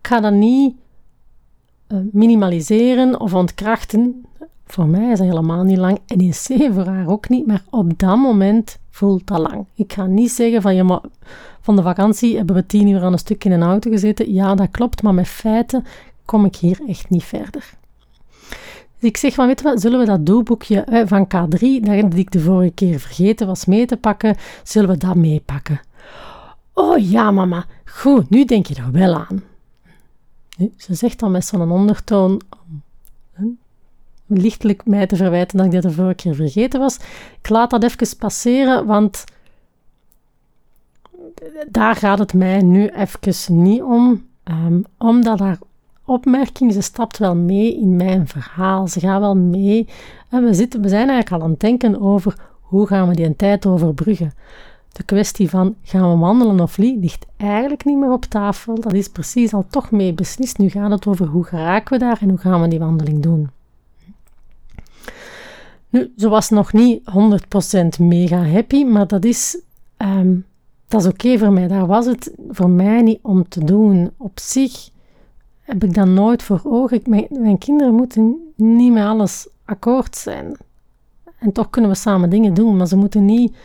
Ik 0.00 0.12
ga 0.12 0.20
dat 0.20 0.32
niet 0.32 0.74
uh, 1.88 1.98
minimaliseren 2.12 3.20
of 3.20 3.34
ontkrachten. 3.34 4.24
Voor 4.66 4.86
mij 4.86 5.10
is 5.10 5.18
dat 5.18 5.26
helemaal 5.26 5.62
niet 5.62 5.78
lang 5.78 5.98
en 6.06 6.18
in 6.18 6.30
C 6.30 6.72
voor 6.74 6.86
haar 6.86 7.08
ook 7.08 7.28
niet, 7.28 7.46
maar 7.46 7.64
op 7.70 7.98
dat 7.98 8.16
moment 8.16 8.78
voelt 8.90 9.26
dat 9.26 9.38
lang. 9.38 9.66
Ik 9.74 9.92
ga 9.92 10.06
niet 10.06 10.30
zeggen 10.30 10.62
van, 10.62 10.74
ja, 10.74 10.82
maar 10.82 11.00
van 11.60 11.76
de 11.76 11.82
vakantie 11.82 12.36
hebben 12.36 12.54
we 12.54 12.66
tien 12.66 12.88
uur 12.88 13.02
aan 13.02 13.12
een 13.12 13.18
stuk 13.18 13.44
in 13.44 13.52
een 13.52 13.62
auto 13.62 13.90
gezeten. 13.90 14.32
Ja, 14.32 14.54
dat 14.54 14.70
klopt, 14.70 15.02
maar 15.02 15.14
met 15.14 15.28
feiten 15.28 15.84
kom 16.24 16.44
ik 16.44 16.56
hier 16.56 16.80
echt 16.88 17.10
niet 17.10 17.24
verder. 17.24 17.74
Dus 18.98 19.08
ik 19.08 19.16
zeg 19.16 19.34
van, 19.34 19.46
weet 19.46 19.60
je 19.60 19.64
wat, 19.64 19.80
zullen 19.80 19.98
we 19.98 20.04
dat 20.04 20.26
doelboekje 20.26 21.04
van 21.06 21.26
K3, 21.26 21.58
dat 21.80 22.14
ik 22.14 22.30
de 22.30 22.40
vorige 22.40 22.72
keer 22.72 23.00
vergeten 23.00 23.46
was 23.46 23.64
mee 23.64 23.86
te 23.86 23.96
pakken, 23.96 24.36
zullen 24.62 24.88
we 24.88 24.96
dat 24.96 25.14
meepakken? 25.14 25.80
Oh 26.78 26.98
ja, 26.98 27.30
mama, 27.30 27.64
goed, 27.84 28.30
nu 28.30 28.44
denk 28.44 28.66
je 28.66 28.74
er 28.74 28.92
wel 28.92 29.14
aan. 29.14 29.42
Ze 30.76 30.94
zegt 30.94 31.18
dan 31.18 31.30
met 31.30 31.44
zo'n 31.44 31.70
ondertoon, 31.70 32.40
om 33.38 33.58
lichtelijk 34.26 34.86
mij 34.86 35.06
te 35.06 35.16
verwijten 35.16 35.56
dat 35.56 35.66
ik 35.66 35.72
dat 35.72 35.82
de 35.82 35.90
vorige 35.90 36.14
keer 36.14 36.34
vergeten 36.34 36.80
was. 36.80 36.96
Ik 37.40 37.48
laat 37.48 37.70
dat 37.70 37.82
even 37.82 38.16
passeren, 38.18 38.86
want 38.86 39.24
daar 41.68 41.96
gaat 41.96 42.18
het 42.18 42.34
mij 42.34 42.62
nu 42.62 42.88
even 42.88 43.62
niet 43.62 43.82
om. 43.82 44.26
Um, 44.44 44.84
omdat 44.98 45.38
haar 45.38 45.58
opmerking, 46.04 46.72
ze 46.72 46.80
stapt 46.80 47.18
wel 47.18 47.34
mee 47.36 47.76
in 47.76 47.96
mijn 47.96 48.28
verhaal. 48.28 48.88
Ze 48.88 49.00
gaat 49.00 49.20
wel 49.20 49.36
mee. 49.36 49.88
En 50.28 50.44
we, 50.44 50.54
zitten, 50.54 50.80
we 50.80 50.88
zijn 50.88 51.08
eigenlijk 51.08 51.42
al 51.42 51.48
aan 51.48 51.50
het 51.50 51.60
denken 51.60 52.00
over 52.00 52.34
hoe 52.60 52.86
gaan 52.86 53.08
we 53.08 53.14
die 53.14 53.36
tijd 53.36 53.66
overbruggen 53.66 54.32
de 54.96 55.02
kwestie 55.02 55.50
van 55.50 55.74
gaan 55.82 56.10
we 56.10 56.16
wandelen 56.16 56.60
of 56.60 56.78
niet, 56.78 57.00
ligt 57.00 57.26
eigenlijk 57.36 57.84
niet 57.84 57.98
meer 57.98 58.12
op 58.12 58.24
tafel. 58.24 58.80
Dat 58.80 58.92
is 58.92 59.08
precies 59.08 59.54
al 59.54 59.66
toch 59.70 59.90
mee 59.90 60.12
beslist. 60.12 60.58
Nu 60.58 60.68
gaat 60.68 60.90
het 60.90 61.06
over 61.06 61.26
hoe 61.26 61.44
geraken 61.44 61.92
we 61.92 62.04
daar 62.04 62.18
en 62.20 62.28
hoe 62.28 62.38
gaan 62.38 62.60
we 62.60 62.68
die 62.68 62.78
wandeling 62.78 63.22
doen. 63.22 63.50
Nu, 65.88 66.12
ze 66.16 66.28
was 66.28 66.50
nog 66.50 66.72
niet 66.72 67.02
100% 67.98 68.00
mega 68.00 68.44
happy, 68.44 68.84
maar 68.84 69.06
dat 69.06 69.24
is, 69.24 69.60
um, 69.98 70.44
dat 70.88 71.00
is 71.00 71.06
oké 71.06 71.38
voor 71.38 71.52
mij. 71.52 71.68
Daar 71.68 71.86
was 71.86 72.06
het 72.06 72.32
voor 72.48 72.70
mij 72.70 73.02
niet 73.02 73.18
om 73.22 73.48
te 73.48 73.64
doen. 73.64 74.10
Op 74.16 74.40
zich 74.40 74.90
heb 75.60 75.84
ik 75.84 75.94
dat 75.94 76.08
nooit 76.08 76.42
voor 76.42 76.60
ogen. 76.64 77.02
Mijn 77.28 77.58
kinderen 77.58 77.94
moeten 77.94 78.52
niet 78.54 78.92
met 78.92 79.04
alles 79.04 79.48
akkoord 79.64 80.16
zijn. 80.16 80.56
En 81.38 81.52
toch 81.52 81.70
kunnen 81.70 81.90
we 81.90 81.96
samen 81.96 82.30
dingen 82.30 82.54
doen, 82.54 82.76
maar 82.76 82.86
ze 82.86 82.96
moeten 82.96 83.24
niet 83.24 83.56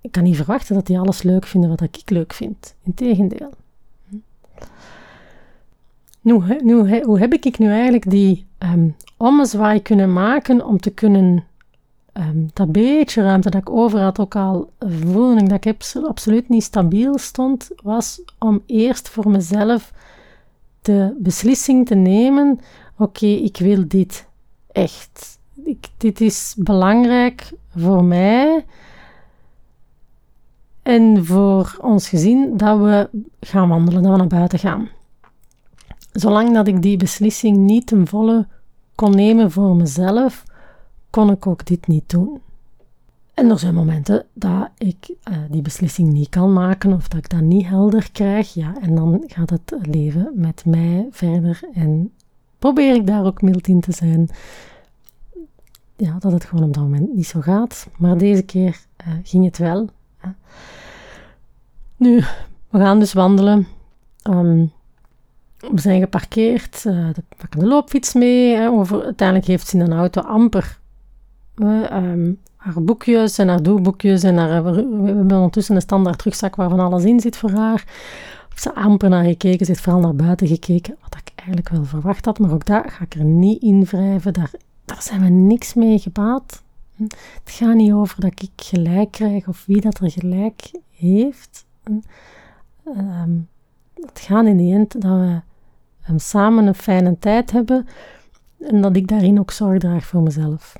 ik 0.00 0.12
kan 0.12 0.22
niet 0.22 0.36
verwachten 0.36 0.74
dat 0.74 0.86
die 0.86 0.98
alles 0.98 1.22
leuk 1.22 1.46
vinden 1.46 1.70
wat 1.70 1.80
ik 1.80 2.10
leuk 2.10 2.32
vind. 2.32 2.74
Integendeel. 2.82 3.50
Nu, 6.20 6.40
nu, 6.62 7.02
hoe 7.02 7.18
heb 7.18 7.32
ik 7.32 7.58
nu 7.58 7.70
eigenlijk 7.70 8.10
die 8.10 8.46
um, 8.58 8.96
ommezwaai 9.16 9.82
kunnen 9.82 10.12
maken 10.12 10.66
om 10.66 10.80
te 10.80 10.90
kunnen 10.90 11.44
um, 12.12 12.50
dat 12.52 12.72
beetje 12.72 13.22
ruimte 13.22 13.50
dat 13.50 13.60
ik 13.60 13.70
over 13.70 14.00
had 14.00 14.18
ook 14.18 14.36
al 14.36 14.70
voelde 14.78 15.42
dat 15.42 15.64
ik 15.64 15.76
absoluut 16.06 16.48
niet 16.48 16.62
stabiel 16.62 17.18
stond, 17.18 17.70
was 17.82 18.22
om 18.38 18.62
eerst 18.66 19.08
voor 19.08 19.30
mezelf 19.30 19.92
de 20.82 21.14
beslissing 21.18 21.86
te 21.86 21.94
nemen: 21.94 22.60
oké, 22.98 23.26
ik 23.26 23.56
wil 23.56 23.84
dit 23.88 24.26
echt. 24.72 25.38
Dit 25.96 26.20
is 26.20 26.54
belangrijk 26.58 27.52
voor 27.76 28.04
mij 28.04 28.64
en 30.82 31.24
voor 31.24 31.76
ons 31.80 32.08
gezin 32.08 32.56
dat 32.56 32.78
we 32.78 33.08
gaan 33.40 33.68
wandelen, 33.68 34.02
dat 34.02 34.12
we 34.12 34.18
naar 34.18 34.26
buiten 34.26 34.58
gaan. 34.58 34.88
Zolang 36.12 36.54
dat 36.54 36.66
ik 36.66 36.82
die 36.82 36.96
beslissing 36.96 37.56
niet 37.56 37.86
ten 37.86 38.06
volle 38.06 38.46
kon 38.94 39.14
nemen 39.14 39.50
voor 39.50 39.76
mezelf, 39.76 40.44
kon 41.10 41.30
ik 41.30 41.46
ook 41.46 41.66
dit 41.66 41.86
niet 41.86 42.10
doen. 42.10 42.40
En 43.34 43.50
er 43.50 43.58
zijn 43.58 43.74
momenten 43.74 44.26
dat 44.32 44.68
ik 44.78 45.08
uh, 45.08 45.36
die 45.50 45.62
beslissing 45.62 46.12
niet 46.12 46.28
kan 46.28 46.52
maken 46.52 46.92
of 46.92 47.08
dat 47.08 47.18
ik 47.18 47.30
dat 47.30 47.40
niet 47.40 47.66
helder 47.66 48.10
krijg. 48.12 48.54
Ja, 48.54 48.74
en 48.80 48.94
dan 48.94 49.24
gaat 49.26 49.50
het 49.50 49.74
leven 49.82 50.32
met 50.34 50.64
mij 50.64 51.06
verder 51.10 51.60
en 51.72 52.12
probeer 52.58 52.94
ik 52.94 53.06
daar 53.06 53.24
ook 53.24 53.42
mild 53.42 53.68
in 53.68 53.80
te 53.80 53.92
zijn. 53.92 54.28
Ja, 55.96 56.16
dat 56.18 56.32
het 56.32 56.44
gewoon 56.44 56.64
op 56.64 56.74
dat 56.74 56.82
moment 56.82 57.14
niet 57.14 57.26
zo 57.26 57.40
gaat. 57.40 57.88
Maar 57.98 58.18
deze 58.18 58.42
keer 58.42 58.80
uh, 59.06 59.12
ging 59.22 59.44
het 59.44 59.58
wel. 59.58 59.88
Nu, 61.96 62.24
we 62.70 62.78
gaan 62.78 62.98
dus 62.98 63.12
wandelen. 63.12 63.66
Um, 64.30 64.72
we 65.70 65.80
zijn 65.80 66.00
geparkeerd, 66.00 66.84
uh, 66.86 67.08
we 67.08 67.22
pakken 67.36 67.60
de 67.60 67.66
loopfiets 67.66 68.12
mee. 68.12 68.56
Hè, 68.56 68.70
uiteindelijk 69.02 69.46
heeft 69.46 69.68
ze 69.68 69.76
in 69.76 69.82
een 69.82 69.92
auto 69.98 70.20
amper 70.20 70.78
uh, 71.56 71.84
haar 72.56 72.82
boekjes 72.82 73.38
en 73.38 73.48
haar 73.48 73.62
doelboekjes. 73.62 74.22
En 74.22 74.34
we, 74.34 74.70
hebben 75.06 75.36
ondertussen 75.36 75.74
een 75.74 75.80
standaard 75.80 76.22
rugzak 76.22 76.56
waarvan 76.56 76.80
alles 76.80 77.04
in 77.04 77.20
zit 77.20 77.36
voor 77.36 77.50
haar. 77.50 77.84
Ze 78.54 78.68
heeft 78.72 78.86
amper 78.86 79.08
naar 79.08 79.24
gekeken, 79.24 79.66
ze 79.66 79.72
heeft 79.72 79.84
vooral 79.84 80.00
naar 80.00 80.14
buiten 80.14 80.46
gekeken. 80.46 80.96
Wat 81.02 81.16
ik 81.24 81.32
eigenlijk 81.36 81.68
wel 81.68 81.84
verwacht 81.84 82.24
had, 82.24 82.38
maar 82.38 82.52
ook 82.52 82.66
daar 82.66 82.90
ga 82.90 83.04
ik 83.04 83.14
er 83.14 83.24
niet 83.24 83.62
in 83.62 83.84
wrijven. 83.84 84.32
Daar, 84.32 84.50
daar 84.84 85.02
zijn 85.02 85.22
we 85.22 85.28
niks 85.28 85.74
mee 85.74 85.98
gebaat. 85.98 86.62
Het 87.44 87.52
gaat 87.52 87.74
niet 87.74 87.92
over 87.92 88.20
dat 88.20 88.32
ik 88.42 88.50
gelijk 88.56 89.10
krijg 89.10 89.48
of 89.48 89.64
wie 89.66 89.80
dat 89.80 89.98
er 89.98 90.10
gelijk 90.10 90.70
heeft. 90.90 91.66
Um, 92.84 93.48
het 93.94 94.20
gaat 94.20 94.46
in 94.46 94.56
die 94.56 94.74
end 94.74 95.00
dat 95.00 95.18
we 95.18 95.40
um, 96.10 96.18
samen 96.18 96.66
een 96.66 96.74
fijne 96.74 97.18
tijd 97.18 97.50
hebben 97.50 97.86
en 98.58 98.80
dat 98.80 98.96
ik 98.96 99.08
daarin 99.08 99.38
ook 99.38 99.50
zorg 99.50 99.78
draag 99.78 100.04
voor 100.04 100.22
mezelf. 100.22 100.72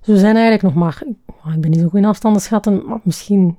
Dus 0.00 0.16
we 0.16 0.18
zijn 0.18 0.36
eigenlijk 0.36 0.62
nog 0.62 0.74
maar, 0.74 1.02
oh, 1.26 1.54
ik 1.54 1.60
ben 1.60 1.70
niet 1.70 1.80
zo 1.80 1.88
goed 1.88 1.98
in 1.98 2.04
afstanden 2.04 2.42
schatten, 2.42 2.86
maar 2.86 3.00
misschien 3.02 3.56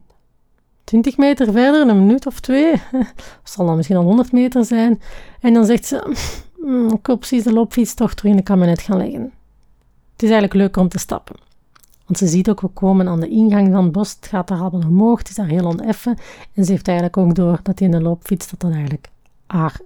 20 0.83 1.17
meter 1.17 1.51
verder, 1.51 1.87
een 1.87 1.99
minuut 1.99 2.25
of 2.25 2.39
twee. 2.39 2.71
Het 2.91 3.13
zal 3.53 3.65
dan 3.65 3.75
misschien 3.75 3.97
al 3.97 4.03
100 4.03 4.31
meter 4.31 4.65
zijn. 4.65 5.01
En 5.39 5.53
dan 5.53 5.65
zegt 5.65 5.85
ze, 5.85 6.15
hm, 6.55 6.87
ik 6.87 7.07
wil 7.07 7.17
precies 7.17 7.43
de 7.43 7.53
loopfiets 7.53 7.93
toch 7.93 8.13
terug 8.13 8.31
in 8.31 8.37
de 8.37 8.43
kabinet 8.43 8.81
gaan 8.81 8.97
leggen. 8.97 9.21
Het 10.11 10.23
is 10.23 10.29
eigenlijk 10.29 10.53
leuk 10.53 10.77
om 10.77 10.87
te 10.87 10.99
stappen. 10.99 11.35
Want 12.09 12.21
ze 12.21 12.27
ziet 12.27 12.49
ook, 12.49 12.61
we 12.61 12.67
komen 12.67 13.07
aan 13.07 13.19
de 13.19 13.29
ingang 13.29 13.71
van 13.71 13.83
het 13.83 13.91
bos, 13.91 14.15
het 14.15 14.27
gaat 14.27 14.47
daar 14.47 14.59
allemaal 14.59 14.89
omhoog, 14.89 15.17
het 15.17 15.29
is 15.29 15.35
daar 15.35 15.47
heel 15.47 15.65
oneffen. 15.65 16.17
En 16.53 16.65
ze 16.65 16.71
heeft 16.71 16.87
eigenlijk 16.87 17.17
ook 17.17 17.35
door 17.35 17.59
dat 17.63 17.79
hij 17.79 17.87
in 17.87 17.93
de 17.93 18.01
loopfiets 18.01 18.49
dat 18.49 18.59
dat 18.59 18.71
eigenlijk 18.71 19.09
haar 19.47 19.79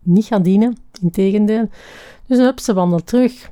niet 0.00 0.24
gaat 0.24 0.44
dienen, 0.44 0.76
integendeel. 1.00 1.68
Dus 2.26 2.38
hup, 2.38 2.60
ze 2.60 2.74
wandelt 2.74 3.06
terug, 3.06 3.50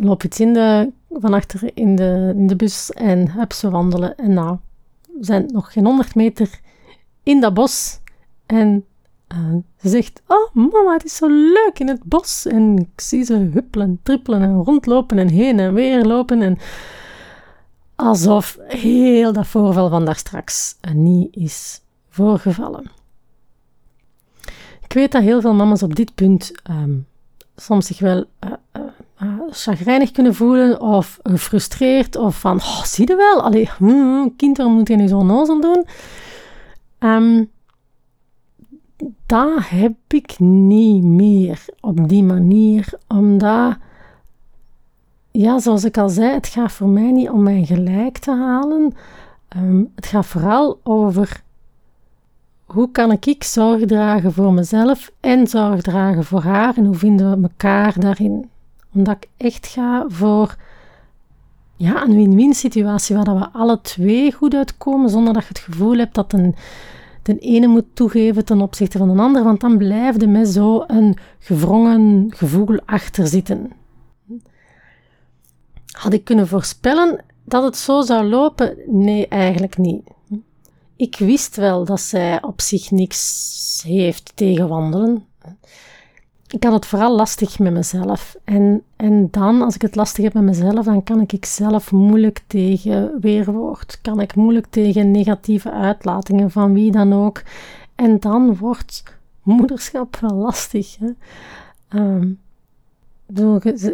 loopt 0.00 0.24
iets 0.24 0.40
in 0.40 0.52
de, 0.52 0.92
van 1.10 1.34
achter 1.34 1.70
in 1.74 1.96
de, 1.96 2.32
in 2.36 2.46
de 2.46 2.56
bus 2.56 2.92
en 2.92 3.30
hup, 3.30 3.52
ze 3.52 3.70
wandelen. 3.70 4.16
En 4.16 4.32
nou, 4.32 4.56
we 5.06 5.24
zijn 5.24 5.46
nog 5.52 5.72
geen 5.72 5.84
100 5.84 6.14
meter 6.14 6.60
in 7.22 7.40
dat 7.40 7.54
bos. 7.54 8.00
En 8.46 8.84
uh, 9.34 9.54
ze 9.80 9.88
zegt, 9.88 10.22
oh 10.26 10.54
mama, 10.54 10.92
het 10.92 11.04
is 11.04 11.16
zo 11.16 11.28
leuk 11.28 11.78
in 11.78 11.88
het 11.88 12.02
bos. 12.02 12.46
En 12.46 12.76
ik 12.76 13.00
zie 13.00 13.24
ze 13.24 13.34
huppelen, 13.34 14.00
trippelen 14.02 14.42
en 14.42 14.62
rondlopen 14.62 15.18
en 15.18 15.28
heen 15.28 15.58
en 15.58 15.74
weer 15.74 16.04
lopen. 16.04 16.42
En 16.42 16.58
alsof 17.96 18.58
heel 18.66 19.32
dat 19.32 19.46
voorval 19.46 19.88
van 19.88 20.04
daar 20.04 20.16
straks 20.16 20.76
niet 20.94 21.36
is 21.36 21.80
voorgevallen. 22.08 22.90
Ik 24.82 24.92
weet 24.92 25.12
dat 25.12 25.22
heel 25.22 25.40
veel 25.40 25.54
mama's 25.54 25.82
op 25.82 25.94
dit 25.94 26.14
punt 26.14 26.52
um, 26.70 27.06
soms 27.56 27.86
zich 27.86 27.98
wel 27.98 28.24
uh, 28.40 28.52
chagrijnig 29.50 30.10
kunnen 30.10 30.34
voelen 30.34 30.80
of 30.80 31.18
gefrustreerd 31.22 32.16
of 32.16 32.40
van, 32.40 32.56
oh, 32.56 32.82
zie 32.82 33.08
je 33.08 33.16
wel, 33.16 33.42
allee, 33.42 33.70
hmm, 33.76 34.36
kind, 34.36 34.56
waarom 34.56 34.76
moet 34.76 34.88
je 34.88 34.96
nu 34.96 35.06
zo 35.08 35.22
nozel 35.22 35.60
doen? 35.60 35.86
Um, 36.98 37.50
dat 39.26 39.68
heb 39.68 39.94
ik 40.08 40.38
niet 40.38 41.04
meer 41.04 41.64
op 41.80 42.08
die 42.08 42.22
manier, 42.22 42.88
omdat, 43.08 43.76
ja, 45.40 45.58
zoals 45.58 45.84
ik 45.84 45.98
al 45.98 46.08
zei, 46.08 46.32
het 46.32 46.46
gaat 46.46 46.72
voor 46.72 46.88
mij 46.88 47.10
niet 47.10 47.30
om 47.30 47.42
mijn 47.42 47.66
gelijk 47.66 48.18
te 48.18 48.30
halen. 48.30 48.94
Um, 49.56 49.92
het 49.94 50.06
gaat 50.06 50.26
vooral 50.26 50.80
over 50.82 51.42
hoe 52.64 52.90
kan 52.90 53.12
ik 53.12 53.44
zorg 53.44 53.84
dragen 53.84 54.32
voor 54.32 54.52
mezelf 54.52 55.12
en 55.20 55.46
zorg 55.46 55.82
dragen 55.82 56.24
voor 56.24 56.42
haar 56.42 56.76
en 56.76 56.84
hoe 56.84 56.94
vinden 56.94 57.30
we 57.30 57.48
elkaar 57.48 58.00
daarin. 58.00 58.48
Omdat 58.94 59.16
ik 59.16 59.28
echt 59.36 59.66
ga 59.66 60.04
voor 60.08 60.56
ja, 61.76 62.02
een 62.02 62.16
win-win 62.16 62.54
situatie 62.54 63.16
waar 63.16 63.38
we 63.38 63.48
alle 63.52 63.80
twee 63.80 64.32
goed 64.32 64.54
uitkomen 64.54 65.10
zonder 65.10 65.32
dat 65.32 65.42
je 65.42 65.48
het 65.48 65.58
gevoel 65.58 65.96
hebt 65.96 66.14
dat 66.14 66.32
een 66.32 66.54
de 67.22 67.38
ene 67.38 67.66
moet 67.66 67.84
toegeven 67.92 68.44
ten 68.44 68.60
opzichte 68.60 68.98
van 68.98 69.14
de 69.14 69.22
ander, 69.22 69.44
want 69.44 69.60
dan 69.60 69.78
blijft 69.78 70.22
er 70.22 70.28
met 70.28 70.48
zo 70.48 70.84
een 70.86 71.16
gewrongen 71.38 72.26
gevoel 72.28 72.78
achter 72.84 73.26
zitten. 73.26 73.72
Had 75.98 76.12
ik 76.12 76.24
kunnen 76.24 76.48
voorspellen 76.48 77.24
dat 77.44 77.62
het 77.62 77.76
zo 77.76 78.00
zou 78.00 78.24
lopen? 78.24 78.76
Nee, 78.86 79.28
eigenlijk 79.28 79.78
niet. 79.78 80.02
Ik 80.96 81.16
wist 81.18 81.56
wel 81.56 81.84
dat 81.84 82.00
zij 82.00 82.42
op 82.42 82.60
zich 82.60 82.90
niks 82.90 83.82
heeft 83.86 84.32
tegen 84.34 84.68
wandelen 84.68 85.26
ik 86.48 86.64
had 86.64 86.72
het 86.72 86.86
vooral 86.86 87.16
lastig 87.16 87.58
met 87.58 87.72
mezelf. 87.72 88.36
En, 88.44 88.82
en 88.96 89.28
dan, 89.30 89.62
als 89.62 89.74
ik 89.74 89.82
het 89.82 89.94
lastig 89.94 90.24
heb 90.24 90.32
met 90.32 90.42
mezelf, 90.42 90.84
dan 90.84 91.02
kan 91.02 91.20
ik 91.26 91.44
zelf 91.44 91.92
moeilijk 91.92 92.42
tegen 92.46 93.20
weerwoord. 93.20 93.98
Kan 94.02 94.20
ik 94.20 94.34
moeilijk 94.34 94.66
tegen 94.70 95.10
negatieve 95.10 95.70
uitlatingen 95.70 96.50
van 96.50 96.72
wie 96.72 96.90
dan 96.90 97.12
ook. 97.12 97.42
En 97.94 98.20
dan 98.20 98.56
wordt 98.56 99.02
moederschap 99.42 100.16
wel 100.16 100.34
lastig. 100.34 100.96
Hè? 100.98 101.10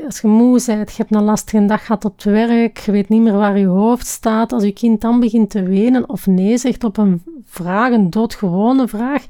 Als 0.07 0.21
je 0.21 0.29
moe 0.29 0.63
bent, 0.67 0.91
je 0.91 0.97
hebt 0.97 1.15
een 1.15 1.23
lastige 1.23 1.67
dag 1.67 1.87
gehad 1.87 2.05
op 2.05 2.13
het 2.15 2.25
werk, 2.25 2.79
je 2.79 2.93
weet 2.93 3.09
niet 3.09 3.23
meer 3.23 3.33
waar 3.33 3.59
je 3.59 3.67
hoofd 3.67 4.07
staat, 4.07 4.53
als 4.53 4.63
je 4.63 4.73
kind 4.73 5.01
dan 5.01 5.21
begint 5.21 5.51
te 5.51 5.63
wenen 5.63 6.09
of 6.09 6.27
nee 6.27 6.59
zegt 6.59 6.85
op 6.85 6.97
een 6.97 7.23
vraag, 7.45 7.93
een 7.93 8.11
doodgewone 8.11 8.89
vraag, 8.89 9.27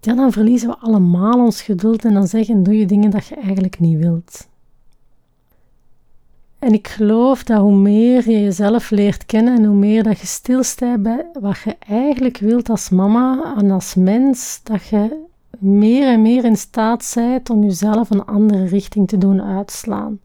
ja, 0.00 0.14
dan 0.14 0.32
verliezen 0.32 0.68
we 0.68 0.76
allemaal 0.78 1.44
ons 1.44 1.62
geduld 1.62 2.04
en 2.04 2.14
dan 2.14 2.26
zeggen, 2.26 2.62
doe 2.62 2.78
je 2.78 2.86
dingen 2.86 3.10
dat 3.10 3.26
je 3.26 3.34
eigenlijk 3.34 3.80
niet 3.80 3.98
wilt. 3.98 4.48
En 6.58 6.72
ik 6.72 6.88
geloof 6.88 7.42
dat 7.44 7.60
hoe 7.60 7.76
meer 7.76 8.30
je 8.30 8.42
jezelf 8.42 8.90
leert 8.90 9.26
kennen 9.26 9.56
en 9.56 9.64
hoe 9.64 9.76
meer 9.76 10.02
dat 10.02 10.20
je 10.20 10.26
stilstaat 10.26 11.02
bij 11.02 11.26
wat 11.40 11.58
je 11.58 11.76
eigenlijk 11.78 12.38
wilt 12.38 12.68
als 12.68 12.88
mama 12.88 13.54
en 13.58 13.70
als 13.70 13.94
mens, 13.94 14.60
dat 14.62 14.86
je 14.86 15.30
meer 15.62 16.08
en 16.08 16.22
meer 16.22 16.44
in 16.44 16.56
staat 16.56 17.12
bent 17.14 17.50
om 17.50 17.62
jezelf 17.62 18.10
een 18.10 18.24
andere 18.24 18.64
richting 18.64 19.08
te 19.08 19.18
doen 19.18 19.42
uitslaan. 19.42 20.18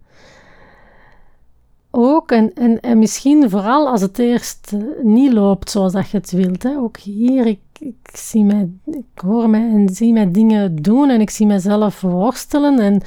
Ook, 1.91 2.31
en, 2.31 2.53
en, 2.53 2.79
en 2.79 2.99
misschien 2.99 3.49
vooral 3.49 3.87
als 3.87 4.01
het 4.01 4.19
eerst 4.19 4.75
niet 5.03 5.33
loopt 5.33 5.69
zoals 5.69 5.93
dat 5.93 6.09
je 6.09 6.17
het 6.17 6.31
wilt. 6.31 6.63
Hè. 6.63 6.77
Ook 6.77 6.97
hier, 6.97 7.45
ik 7.45 7.59
ik, 7.79 8.09
zie 8.13 8.43
mij, 8.43 8.69
ik 8.85 9.05
hoor 9.15 9.49
mij 9.49 9.69
en 9.69 9.89
zie 9.89 10.13
mij 10.13 10.31
dingen 10.31 10.75
doen 10.75 11.09
en 11.09 11.21
ik 11.21 11.29
zie 11.29 11.45
mezelf 11.45 12.01
worstelen. 12.01 12.79
En, 12.79 13.01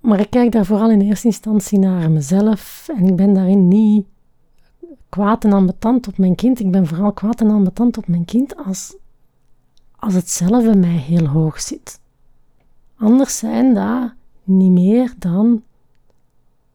maar 0.00 0.20
ik 0.20 0.30
kijk 0.30 0.52
daar 0.52 0.66
vooral 0.66 0.90
in 0.90 1.00
eerste 1.00 1.26
instantie 1.26 1.78
naar 1.78 2.10
mezelf 2.10 2.88
en 2.96 3.06
ik 3.06 3.16
ben 3.16 3.34
daarin 3.34 3.68
niet 3.68 4.06
kwaad 5.08 5.44
en 5.44 5.52
ambetant 5.52 6.08
op 6.08 6.18
mijn 6.18 6.34
kind. 6.34 6.60
Ik 6.60 6.70
ben 6.70 6.86
vooral 6.86 7.12
kwaad 7.12 7.40
en 7.40 7.50
ambetant 7.50 7.98
op 7.98 8.08
mijn 8.08 8.24
kind 8.24 8.56
als, 8.56 8.96
als 10.02 10.14
het 10.14 10.30
zelf 10.30 10.74
mij 10.74 10.96
heel 10.96 11.26
hoog 11.26 11.60
zit. 11.60 12.00
Anders 12.96 13.38
zijn 13.38 13.74
dat 13.74 14.12
niet 14.44 14.70
meer 14.70 15.14
dan 15.18 15.62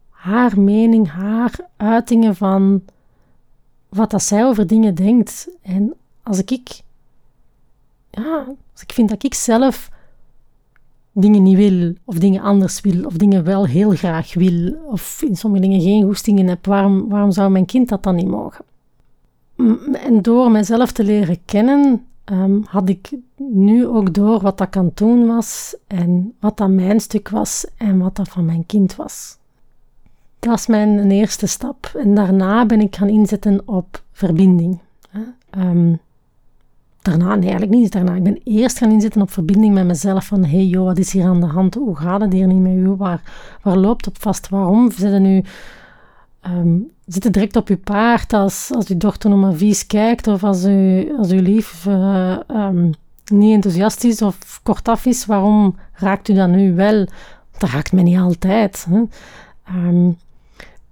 haar 0.09 0.59
mening, 0.59 1.09
haar 1.09 1.59
uitingen 1.77 2.35
van 2.35 2.81
wat 3.89 4.11
dat 4.11 4.23
zij 4.23 4.45
over 4.45 4.67
dingen 4.67 4.95
denkt. 4.95 5.49
En 5.61 5.93
als 6.23 6.39
ik, 6.39 6.81
ja, 8.09 8.45
als 8.73 8.81
ik 8.81 8.91
vind 8.91 9.09
dat 9.09 9.23
ik 9.23 9.33
zelf 9.33 9.89
dingen 11.11 11.43
niet 11.43 11.57
wil, 11.57 11.93
of 12.03 12.15
dingen 12.15 12.41
anders 12.41 12.81
wil, 12.81 13.05
of 13.05 13.13
dingen 13.13 13.43
wel 13.43 13.65
heel 13.65 13.91
graag 13.91 14.33
wil, 14.33 14.75
of 14.85 15.21
in 15.21 15.35
sommige 15.35 15.63
dingen 15.63 15.81
geen 15.81 16.05
goestingen 16.05 16.47
heb, 16.47 16.65
waarom, 16.65 17.09
waarom 17.09 17.31
zou 17.31 17.51
mijn 17.51 17.65
kind 17.65 17.89
dat 17.89 18.03
dan 18.03 18.15
niet 18.15 18.27
mogen? 18.27 18.65
En 19.93 20.21
door 20.21 20.51
mezelf 20.51 20.91
te 20.91 21.03
leren 21.03 21.45
kennen, 21.45 22.05
um, 22.31 22.63
had 22.67 22.89
ik 22.89 23.17
nu 23.37 23.87
ook 23.87 24.13
door 24.13 24.41
wat 24.41 24.57
dat 24.57 24.69
kan 24.69 24.91
doen 24.93 25.27
was, 25.27 25.75
en 25.87 26.33
wat 26.39 26.57
dat 26.57 26.69
mijn 26.69 26.99
stuk 26.99 27.29
was, 27.29 27.65
en 27.77 27.99
wat 27.99 28.15
dat 28.15 28.27
van 28.27 28.45
mijn 28.45 28.65
kind 28.65 28.95
was. 28.95 29.37
Dat 30.39 30.49
was 30.49 30.67
mijn 30.67 31.11
eerste 31.11 31.47
stap. 31.47 31.91
En 31.95 32.15
daarna 32.15 32.65
ben 32.65 32.81
ik 32.81 32.95
gaan 32.95 33.09
inzetten 33.09 33.61
op 33.65 34.03
verbinding. 34.11 34.79
Um, 35.57 35.99
daarna, 37.01 37.35
nee, 37.35 37.49
eigenlijk 37.49 37.71
niet 37.71 37.91
daarna. 37.91 38.13
Ik 38.13 38.23
ben 38.23 38.41
eerst 38.43 38.77
gaan 38.77 38.91
inzetten 38.91 39.21
op 39.21 39.31
verbinding 39.31 39.73
met 39.73 39.85
mezelf. 39.85 40.25
Van, 40.25 40.45
hey 40.45 40.65
joh, 40.65 40.85
wat 40.85 40.97
is 40.97 41.11
hier 41.11 41.25
aan 41.25 41.39
de 41.39 41.45
hand? 41.45 41.75
Hoe 41.75 41.95
gaat 41.95 42.21
het 42.21 42.33
hier 42.33 42.47
niet 42.47 42.61
met 42.61 42.71
u? 42.71 42.87
Waar, 42.87 43.21
waar 43.61 43.77
loopt 43.77 44.05
het 44.05 44.17
vast? 44.17 44.49
Waarom 44.49 44.91
zitten 44.91 45.21
nu... 45.21 45.43
Um, 46.45 46.91
zitten 47.05 47.31
direct 47.31 47.55
op 47.55 47.67
uw 47.67 47.77
paard 47.77 48.33
als, 48.33 48.71
als 48.73 48.87
uw 48.87 48.97
dochter 48.97 49.29
nog 49.29 49.39
maar 49.39 49.53
vies 49.53 49.87
kijkt 49.87 50.27
of 50.27 50.43
als, 50.43 50.65
u, 50.65 51.11
als 51.17 51.31
lief 51.31 51.85
uh, 51.85 52.37
um, 52.47 52.91
niet 53.25 53.53
enthousiast 53.53 54.03
is 54.03 54.21
of 54.21 54.59
kortaf 54.63 55.05
is, 55.05 55.25
waarom 55.25 55.75
raakt 55.93 56.29
u 56.29 56.33
dan 56.33 56.51
nu 56.51 56.75
wel? 56.75 57.07
Dat 57.57 57.69
raakt 57.69 57.91
mij 57.91 58.03
niet 58.03 58.17
altijd. 58.17 58.87
Hè? 58.89 59.03
Um, 59.75 60.17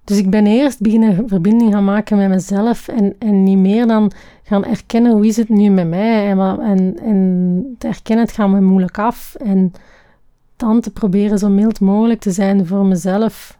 dus 0.04 0.18
ik 0.18 0.30
ben 0.30 0.46
eerst 0.46 0.80
beginnen 0.80 1.28
verbinding 1.28 1.72
gaan 1.72 1.84
maken 1.84 2.16
met 2.16 2.28
mezelf 2.28 2.88
en, 2.88 3.14
en 3.18 3.42
niet 3.42 3.58
meer 3.58 3.86
dan 3.86 4.12
gaan 4.42 4.64
erkennen 4.64 5.12
hoe 5.12 5.26
is 5.26 5.36
het 5.36 5.48
nu 5.48 5.68
met 5.68 5.88
mij. 5.88 6.30
En, 6.30 6.60
en, 6.60 6.98
en 7.02 7.74
te 7.78 7.86
erkennen, 7.86 8.24
het 8.24 8.34
gaat 8.34 8.48
me 8.48 8.60
moeilijk 8.60 8.98
af. 8.98 9.34
En 9.34 9.72
dan 10.56 10.80
te 10.80 10.90
proberen 10.90 11.38
zo 11.38 11.48
mild 11.48 11.80
mogelijk 11.80 12.20
te 12.20 12.30
zijn 12.30 12.66
voor 12.66 12.84
mezelf. 12.84 13.58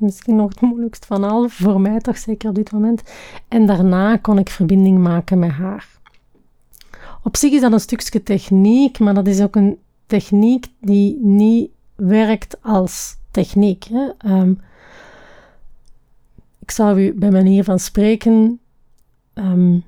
Misschien 0.00 0.36
nog 0.36 0.48
het 0.48 0.60
moeilijkst 0.60 1.06
van 1.06 1.24
al, 1.24 1.48
voor 1.48 1.80
mij 1.80 1.98
toch 1.98 2.18
zeker 2.18 2.48
op 2.48 2.54
dit 2.54 2.72
moment. 2.72 3.02
En 3.48 3.66
daarna 3.66 4.16
kon 4.16 4.38
ik 4.38 4.50
verbinding 4.50 4.98
maken 4.98 5.38
met 5.38 5.50
haar. 5.50 5.88
Op 7.22 7.36
zich 7.36 7.52
is 7.52 7.60
dat 7.60 7.72
een 7.72 7.80
stukje 7.80 8.22
techniek, 8.22 8.98
maar 8.98 9.14
dat 9.14 9.26
is 9.26 9.40
ook 9.40 9.56
een 9.56 9.78
techniek 10.06 10.66
die 10.80 11.18
niet 11.22 11.70
werkt 11.94 12.62
als 12.62 13.16
techniek. 13.30 13.84
Hè. 13.84 14.32
Um, 14.32 14.60
ik 16.58 16.70
zou 16.70 17.00
u 17.00 17.12
bij 17.12 17.30
manier 17.30 17.64
van 17.64 17.78
spreken 17.78 18.60
um, 19.34 19.84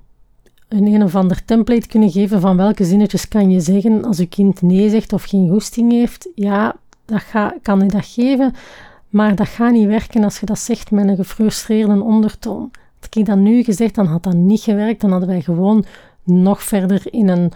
een 0.68 0.86
een 0.86 1.02
of 1.02 1.14
ander 1.14 1.44
template 1.44 1.88
kunnen 1.88 2.10
geven 2.10 2.40
van 2.40 2.56
welke 2.56 2.84
zinnetjes 2.84 3.28
kan 3.28 3.50
je 3.50 3.60
zeggen 3.60 4.04
als 4.04 4.16
je 4.16 4.26
kind 4.26 4.62
nee 4.62 4.90
zegt 4.90 5.12
of 5.12 5.24
geen 5.24 5.48
goesting 5.48 5.92
heeft. 5.92 6.28
Ja, 6.34 6.76
dat 7.04 7.20
ga, 7.20 7.54
kan 7.62 7.80
je 7.80 7.86
dat 7.86 8.06
geven, 8.06 8.54
maar 9.16 9.34
dat 9.34 9.48
gaat 9.48 9.72
niet 9.72 9.86
werken 9.86 10.24
als 10.24 10.40
je 10.40 10.46
dat 10.46 10.58
zegt 10.58 10.90
met 10.90 11.08
een 11.08 11.16
gefrustreerde 11.16 12.02
ondertoon. 12.02 12.70
Had 13.00 13.16
ik 13.16 13.26
dat 13.26 13.38
nu 13.38 13.62
gezegd, 13.62 13.94
dan 13.94 14.06
had 14.06 14.22
dat 14.22 14.34
niet 14.34 14.60
gewerkt. 14.60 15.00
Dan 15.00 15.10
hadden 15.10 15.28
wij 15.28 15.40
gewoon 15.40 15.84
nog 16.24 16.62
verder 16.62 17.02
in 17.10 17.28
een 17.28 17.52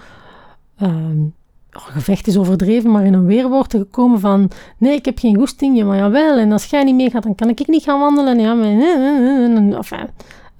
um, 0.82 1.34
gevecht 1.70 2.26
is 2.26 2.36
overdreven, 2.36 2.90
maar 2.90 3.04
in 3.04 3.12
een 3.12 3.26
weerwoord 3.26 3.72
gekomen 3.72 4.20
van 4.20 4.50
nee, 4.78 4.94
ik 4.94 5.04
heb 5.04 5.18
geen 5.18 5.36
goesting, 5.36 5.84
maar 5.84 5.96
jawel, 5.96 6.38
en 6.38 6.52
als 6.52 6.64
jij 6.64 6.84
niet 6.84 6.94
meegaat, 6.94 7.22
dan 7.22 7.34
kan 7.34 7.48
ik 7.48 7.66
niet 7.66 7.82
gaan 7.82 8.00
wandelen. 8.00 8.38
Ja, 8.38 8.54
maar, 8.54 8.66
enfin, 8.66 10.08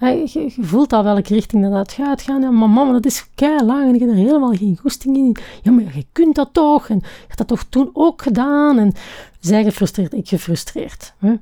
je, 0.08 0.52
voelt 0.60 0.92
al 0.92 1.04
welke 1.04 1.34
richting 1.34 1.62
dat 1.62 1.72
het 1.72 1.92
gaat 1.92 2.22
gaan. 2.22 2.40
Maar 2.40 2.70
mama, 2.70 2.92
dat 2.92 3.06
is 3.06 3.28
kei 3.34 3.64
lang 3.64 3.88
en 3.88 3.94
ik 3.94 4.00
heb 4.00 4.08
er 4.08 4.14
helemaal 4.14 4.54
geen 4.54 4.78
goesting 4.80 5.16
in. 5.16 5.36
Ja, 5.62 5.70
maar 5.70 5.96
je 5.96 6.06
kunt 6.12 6.34
dat 6.34 6.48
toch 6.52 6.88
en 6.88 6.98
je 7.02 7.24
hebt 7.26 7.38
dat 7.38 7.46
toch 7.46 7.64
toen 7.68 7.90
ook 7.92 8.22
gedaan. 8.22 8.78
En 8.78 8.92
zij 9.40 9.64
gefrustreerd, 9.64 10.12
ik 10.12 10.28
gefrustreerd. 10.28 11.14
Hè? 11.18 11.34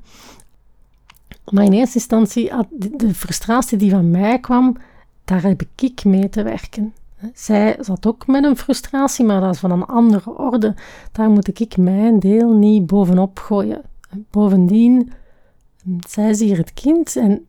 Maar 1.51 1.65
in 1.65 1.73
eerste 1.73 1.99
instantie, 1.99 2.51
de 2.77 3.15
frustratie 3.15 3.79
die 3.79 3.91
van 3.91 4.11
mij 4.11 4.39
kwam, 4.39 4.77
daar 5.25 5.43
heb 5.43 5.63
ik 5.77 6.05
mee 6.05 6.29
te 6.29 6.43
werken. 6.43 6.93
Zij 7.35 7.77
zat 7.81 8.07
ook 8.07 8.27
met 8.27 8.45
een 8.45 8.57
frustratie, 8.57 9.25
maar 9.25 9.41
dat 9.41 9.55
is 9.55 9.61
van 9.61 9.71
een 9.71 9.87
andere 9.87 10.31
orde. 10.37 10.75
Daar 11.13 11.31
moet 11.31 11.61
ik 11.61 11.77
mijn 11.77 12.19
deel 12.19 12.53
niet 12.53 12.87
bovenop 12.87 13.39
gooien. 13.39 13.83
Bovendien, 14.31 15.13
zij 16.09 16.31
is 16.31 16.41
hier 16.41 16.57
het 16.57 16.75
kind 16.75 17.17
en 17.17 17.47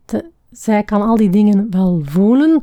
zij 0.50 0.82
kan 0.82 1.02
al 1.02 1.16
die 1.16 1.30
dingen 1.30 1.66
wel 1.70 2.00
voelen. 2.04 2.62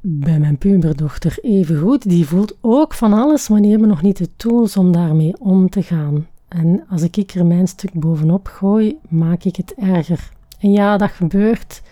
Bij 0.00 0.38
mijn 0.38 0.58
puberdochter 0.58 1.38
even 1.42 1.78
goed. 1.78 2.08
Die 2.08 2.26
voelt 2.26 2.56
ook 2.60 2.94
van 2.94 3.12
alles, 3.12 3.48
maar 3.48 3.60
die 3.60 3.70
hebben 3.70 3.88
nog 3.88 4.02
niet 4.02 4.16
de 4.16 4.28
tools 4.36 4.76
om 4.76 4.92
daarmee 4.92 5.34
om 5.38 5.70
te 5.70 5.82
gaan. 5.82 6.26
En 6.48 6.84
als 6.88 7.02
ik 7.02 7.34
er 7.34 7.46
mijn 7.46 7.68
stuk 7.68 7.92
bovenop 7.92 8.46
gooi, 8.46 8.98
maak 9.08 9.42
ik 9.44 9.56
het 9.56 9.74
erger. 9.74 10.30
En 10.58 10.72
ja, 10.72 10.96
dat 10.96 11.10
gebeurt. 11.10 11.82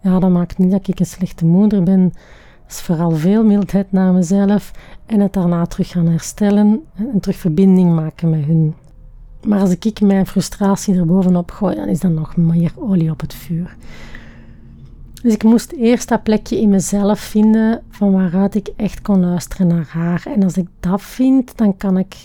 Ja, 0.00 0.18
dat 0.18 0.30
maakt 0.30 0.58
niet 0.58 0.70
dat 0.70 0.88
ik 0.88 1.00
een 1.00 1.06
slechte 1.06 1.46
moeder 1.46 1.82
ben. 1.82 2.02
Dat 2.02 2.72
is 2.76 2.80
vooral 2.80 3.10
veel 3.10 3.44
mildheid 3.44 3.92
naar 3.92 4.12
mezelf 4.12 4.72
en 5.06 5.20
het 5.20 5.32
daarna 5.32 5.66
terug 5.66 5.88
gaan 5.88 6.06
herstellen 6.06 6.84
en 6.94 7.20
terug 7.20 7.36
verbinding 7.36 7.94
maken 7.94 8.30
met 8.30 8.44
hun. 8.44 8.74
Maar 9.46 9.60
als 9.60 9.70
ik 9.70 10.00
mijn 10.00 10.26
frustratie 10.26 10.94
er 10.94 11.06
bovenop 11.06 11.50
gooi, 11.50 11.74
dan 11.76 11.88
is 11.88 12.00
dat 12.00 12.10
nog 12.10 12.36
meer 12.36 12.72
olie 12.76 13.10
op 13.10 13.20
het 13.20 13.34
vuur. 13.34 13.76
Dus 15.22 15.34
ik 15.34 15.42
moest 15.42 15.72
eerst 15.72 16.08
dat 16.08 16.22
plekje 16.22 16.60
in 16.60 16.68
mezelf 16.68 17.20
vinden 17.20 17.82
van 17.90 18.12
waaruit 18.12 18.54
ik 18.54 18.68
echt 18.76 19.02
kon 19.02 19.20
luisteren 19.20 19.66
naar 19.66 19.86
haar. 19.88 20.22
En 20.34 20.42
als 20.42 20.56
ik 20.56 20.66
dat 20.80 21.02
vind, 21.02 21.56
dan 21.56 21.76
kan 21.76 21.98
ik, 21.98 22.16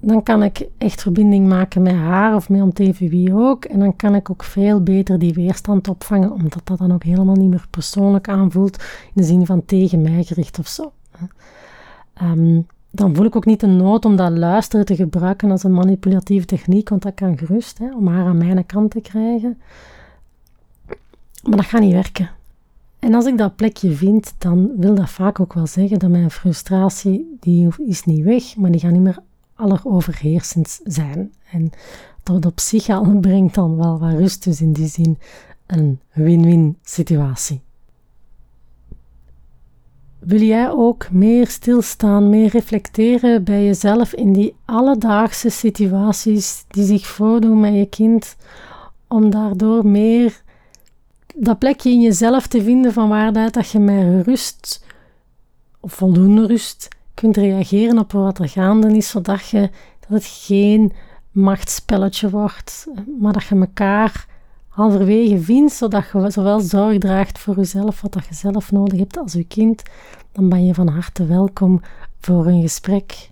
dan 0.00 0.22
kan 0.22 0.42
ik 0.42 0.66
echt 0.78 1.02
verbinding 1.02 1.48
maken 1.48 1.82
met 1.82 1.94
haar 1.94 2.34
of 2.34 2.48
met 2.48 2.62
om 2.62 2.70
even 2.74 3.08
wie 3.08 3.34
ook. 3.34 3.64
En 3.64 3.78
dan 3.78 3.96
kan 3.96 4.14
ik 4.14 4.30
ook 4.30 4.44
veel 4.44 4.82
beter 4.82 5.18
die 5.18 5.34
weerstand 5.34 5.88
opvangen, 5.88 6.32
omdat 6.32 6.60
dat 6.64 6.78
dan 6.78 6.92
ook 6.92 7.02
helemaal 7.02 7.36
niet 7.36 7.50
meer 7.50 7.66
persoonlijk 7.70 8.28
aanvoelt 8.28 8.76
in 9.04 9.12
de 9.14 9.22
zin 9.22 9.46
van 9.46 9.64
tegen 9.64 10.02
mij 10.02 10.24
gericht 10.24 10.58
of 10.58 10.66
zo. 10.66 10.92
Um, 12.22 12.66
dan 12.98 13.14
voel 13.14 13.26
ik 13.26 13.36
ook 13.36 13.44
niet 13.44 13.60
de 13.60 13.66
nood 13.66 14.04
om 14.04 14.16
dat 14.16 14.38
luisteren 14.38 14.84
te 14.84 14.96
gebruiken 14.96 15.50
als 15.50 15.62
een 15.62 15.72
manipulatieve 15.72 16.46
techniek, 16.46 16.88
want 16.88 17.02
dat 17.02 17.14
kan 17.14 17.38
gerust, 17.38 17.78
hè, 17.78 17.94
om 17.94 18.06
haar 18.06 18.26
aan 18.26 18.38
mijn 18.38 18.66
kant 18.66 18.90
te 18.90 19.00
krijgen. 19.00 19.58
Maar 21.42 21.56
dat 21.56 21.64
gaat 21.64 21.80
niet 21.80 21.92
werken. 21.92 22.30
En 22.98 23.14
als 23.14 23.26
ik 23.26 23.38
dat 23.38 23.56
plekje 23.56 23.92
vind, 23.92 24.34
dan 24.38 24.70
wil 24.76 24.94
dat 24.94 25.10
vaak 25.10 25.40
ook 25.40 25.52
wel 25.52 25.66
zeggen 25.66 25.98
dat 25.98 26.10
mijn 26.10 26.30
frustratie, 26.30 27.36
die 27.40 27.68
is 27.86 28.04
niet 28.04 28.24
weg, 28.24 28.56
maar 28.56 28.70
die 28.70 28.80
gaat 28.80 28.92
niet 28.92 29.02
meer 29.02 29.18
alleroverheersend 29.54 30.80
zijn. 30.84 31.32
En 31.50 31.70
dat 32.22 32.46
op 32.46 32.60
zich 32.60 32.88
al 32.88 33.18
brengt 33.20 33.54
dan 33.54 33.76
wel 33.76 33.98
wat 33.98 34.12
rust, 34.12 34.44
dus 34.44 34.60
in 34.60 34.72
die 34.72 34.88
zin 34.88 35.18
een 35.66 36.00
win-win 36.12 36.76
situatie. 36.82 37.60
Wil 40.18 40.40
jij 40.40 40.70
ook 40.70 41.10
meer 41.10 41.46
stilstaan, 41.46 42.30
meer 42.30 42.48
reflecteren 42.48 43.44
bij 43.44 43.64
jezelf 43.64 44.12
in 44.14 44.32
die 44.32 44.54
alledaagse 44.64 45.50
situaties 45.50 46.64
die 46.68 46.84
zich 46.84 47.06
voordoen 47.06 47.60
met 47.60 47.74
je 47.74 47.86
kind, 47.86 48.36
om 49.08 49.30
daardoor 49.30 49.86
meer 49.86 50.42
dat 51.36 51.58
plekje 51.58 51.90
in 51.90 52.00
jezelf 52.00 52.46
te 52.46 52.62
vinden 52.62 52.92
van 52.92 53.08
waaruit 53.08 53.54
dat 53.54 53.70
je 53.70 53.78
met 53.78 54.26
rust, 54.26 54.84
of 55.80 55.92
voldoende 55.92 56.46
rust, 56.46 56.88
kunt 57.14 57.36
reageren 57.36 57.98
op 57.98 58.12
wat 58.12 58.38
er 58.38 58.48
gaande 58.48 58.96
is, 58.96 59.08
zodat 59.08 59.48
je, 59.48 59.60
dat 60.00 60.10
het 60.10 60.24
geen 60.24 60.92
machtsspelletje 61.30 62.30
wordt, 62.30 62.86
maar 63.20 63.32
dat 63.32 63.44
je 63.44 63.54
elkaar 63.54 64.26
halverwege 64.78 65.40
vindt, 65.40 65.72
zodat 65.72 66.04
je 66.12 66.30
zowel 66.30 66.60
zorg 66.60 66.98
draagt 66.98 67.38
voor 67.38 67.56
jezelf, 67.56 68.00
wat 68.00 68.12
dat 68.12 68.26
je 68.26 68.34
zelf 68.34 68.72
nodig 68.72 68.98
hebt, 68.98 69.18
als 69.18 69.32
je 69.32 69.44
kind, 69.44 69.82
dan 70.32 70.48
ben 70.48 70.66
je 70.66 70.74
van 70.74 70.88
harte 70.88 71.26
welkom 71.26 71.80
voor 72.20 72.46
een 72.46 72.60
gesprek 72.60 73.30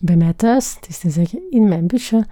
bij 0.00 0.16
mij 0.16 0.32
thuis. 0.32 0.74
Het 0.74 0.88
is 0.88 0.98
te 0.98 1.10
zeggen 1.10 1.40
in 1.50 1.68
mijn 1.68 1.86
busje, 1.86 2.26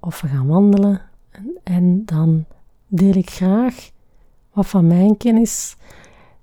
of 0.00 0.20
we 0.20 0.28
gaan 0.28 0.46
wandelen. 0.46 1.00
En, 1.30 1.58
en 1.62 2.02
dan 2.04 2.44
deel 2.86 3.14
ik 3.14 3.30
graag 3.30 3.90
wat 4.52 4.66
van 4.66 4.86
mijn 4.86 5.16
kennis, 5.16 5.76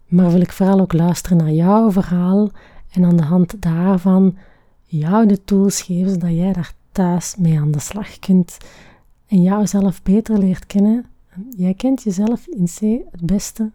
maar 0.05 0.31
wil 0.31 0.41
ik 0.41 0.51
vooral 0.51 0.79
ook 0.79 0.93
luisteren 0.93 1.37
naar 1.37 1.51
jouw 1.51 1.91
verhaal 1.91 2.49
en 2.91 3.05
aan 3.05 3.17
de 3.17 3.23
hand 3.23 3.61
daarvan 3.61 4.37
jou 4.83 5.25
de 5.25 5.43
tools 5.43 5.81
geven 5.81 6.09
zodat 6.09 6.35
jij 6.35 6.53
daar 6.53 6.73
thuis 6.91 7.35
mee 7.37 7.59
aan 7.59 7.71
de 7.71 7.79
slag 7.79 8.19
kunt 8.19 8.57
en 9.27 9.41
jouzelf 9.41 10.03
beter 10.03 10.37
leert 10.37 10.65
kennen 10.65 11.05
Jij 11.57 11.73
kent 11.73 12.03
jezelf 12.03 12.47
in 12.47 12.65
C 12.65 12.79
het 13.11 13.25
beste, 13.25 13.71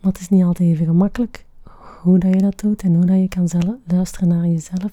maar 0.00 0.12
het 0.12 0.20
is 0.20 0.28
niet 0.28 0.44
altijd 0.44 0.68
even 0.68 0.86
gemakkelijk 0.86 1.44
hoe 2.02 2.18
dat 2.18 2.34
je 2.34 2.40
dat 2.40 2.60
doet 2.60 2.82
en 2.82 2.94
hoe 2.94 3.04
dat 3.04 3.18
je 3.18 3.28
kan 3.28 3.48
zelf, 3.48 3.74
luisteren 3.86 4.28
naar 4.28 4.46
jezelf. 4.46 4.92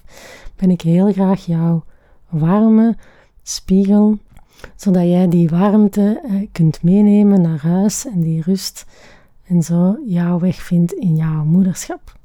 Ben 0.56 0.70
ik 0.70 0.82
heel 0.82 1.12
graag 1.12 1.46
jouw 1.46 1.84
warme 2.30 2.96
spiegel, 3.44 4.18
zodat 4.76 5.04
jij 5.04 5.28
die 5.28 5.50
warmte 5.50 6.22
eh, 6.24 6.48
kunt 6.52 6.84
meenemen 6.84 7.42
naar 7.42 7.62
huis 7.62 8.06
en 8.06 8.22
die 8.22 8.42
rust 8.42 8.86
en 9.44 9.64
zo 9.64 9.98
jouw 10.06 10.40
weg 10.40 10.56
vindt 10.56 10.94
in 10.94 11.16
jouw 11.16 11.44
moederschap. 11.44 12.18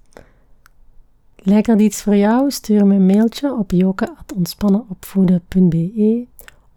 Lijkt 1.37 1.67
dat 1.67 1.81
iets 1.81 2.03
voor 2.03 2.17
jou? 2.17 2.51
Stuur 2.51 2.87
me 2.87 2.95
een 2.95 3.07
mailtje 3.07 3.55
op 3.55 3.71
joke.ontspannenopvoeden.be 3.71 6.27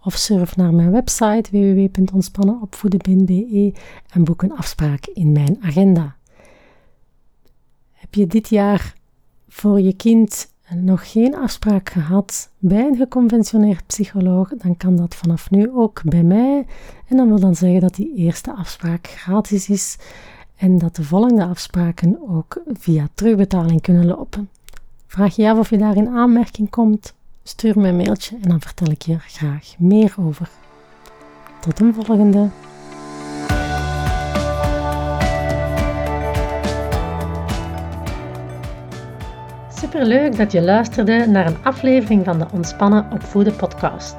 of 0.03 0.15
surf 0.15 0.55
naar 0.55 0.73
mijn 0.73 0.91
website 0.91 1.51
www.ontspannenopvoeden.be 1.51 3.73
en 4.09 4.23
boek 4.23 4.41
een 4.41 4.57
afspraak 4.57 5.05
in 5.05 5.31
mijn 5.31 5.57
agenda. 5.61 6.15
Heb 7.91 8.13
je 8.13 8.27
dit 8.27 8.49
jaar 8.49 8.93
voor 9.47 9.81
je 9.81 9.93
kind 9.93 10.49
nog 10.75 11.11
geen 11.11 11.35
afspraak 11.35 11.89
gehad 11.89 12.49
bij 12.57 12.87
een 12.87 12.95
geconventioneerd 12.95 13.85
psycholoog, 13.85 14.49
dan 14.49 14.77
kan 14.77 14.95
dat 14.95 15.15
vanaf 15.15 15.49
nu 15.49 15.71
ook 15.71 16.01
bij 16.03 16.23
mij. 16.23 16.65
En 17.07 17.17
dan 17.17 17.27
wil 17.27 17.39
dan 17.39 17.55
zeggen 17.55 17.81
dat 17.81 17.95
die 17.95 18.15
eerste 18.15 18.53
afspraak 18.53 19.07
gratis 19.07 19.69
is 19.69 19.97
en 20.55 20.77
dat 20.77 20.95
de 20.95 21.03
volgende 21.03 21.45
afspraken 21.45 22.29
ook 22.29 22.61
via 22.67 23.07
terugbetaling 23.13 23.81
kunnen 23.81 24.05
lopen. 24.05 24.49
Vraag 25.07 25.35
je 25.35 25.49
af 25.49 25.57
of 25.57 25.69
je 25.69 25.77
daar 25.77 25.95
in 25.95 26.07
aanmerking 26.07 26.69
komt? 26.69 27.13
Stuur 27.43 27.79
me 27.79 27.87
een 27.87 27.95
mailtje 27.95 28.37
en 28.41 28.49
dan 28.49 28.61
vertel 28.61 28.91
ik 28.91 29.01
je 29.01 29.13
er 29.13 29.25
graag 29.27 29.73
meer 29.77 30.13
over. 30.19 30.49
Tot 31.59 31.79
een 31.79 31.93
volgende. 31.93 32.49
Superleuk 39.73 40.37
dat 40.37 40.51
je 40.51 40.61
luisterde 40.61 41.25
naar 41.27 41.47
een 41.47 41.63
aflevering 41.63 42.25
van 42.25 42.39
de 42.39 42.45
Ontspannen 42.51 43.11
Opvoeden 43.11 43.55
podcast. 43.55 44.15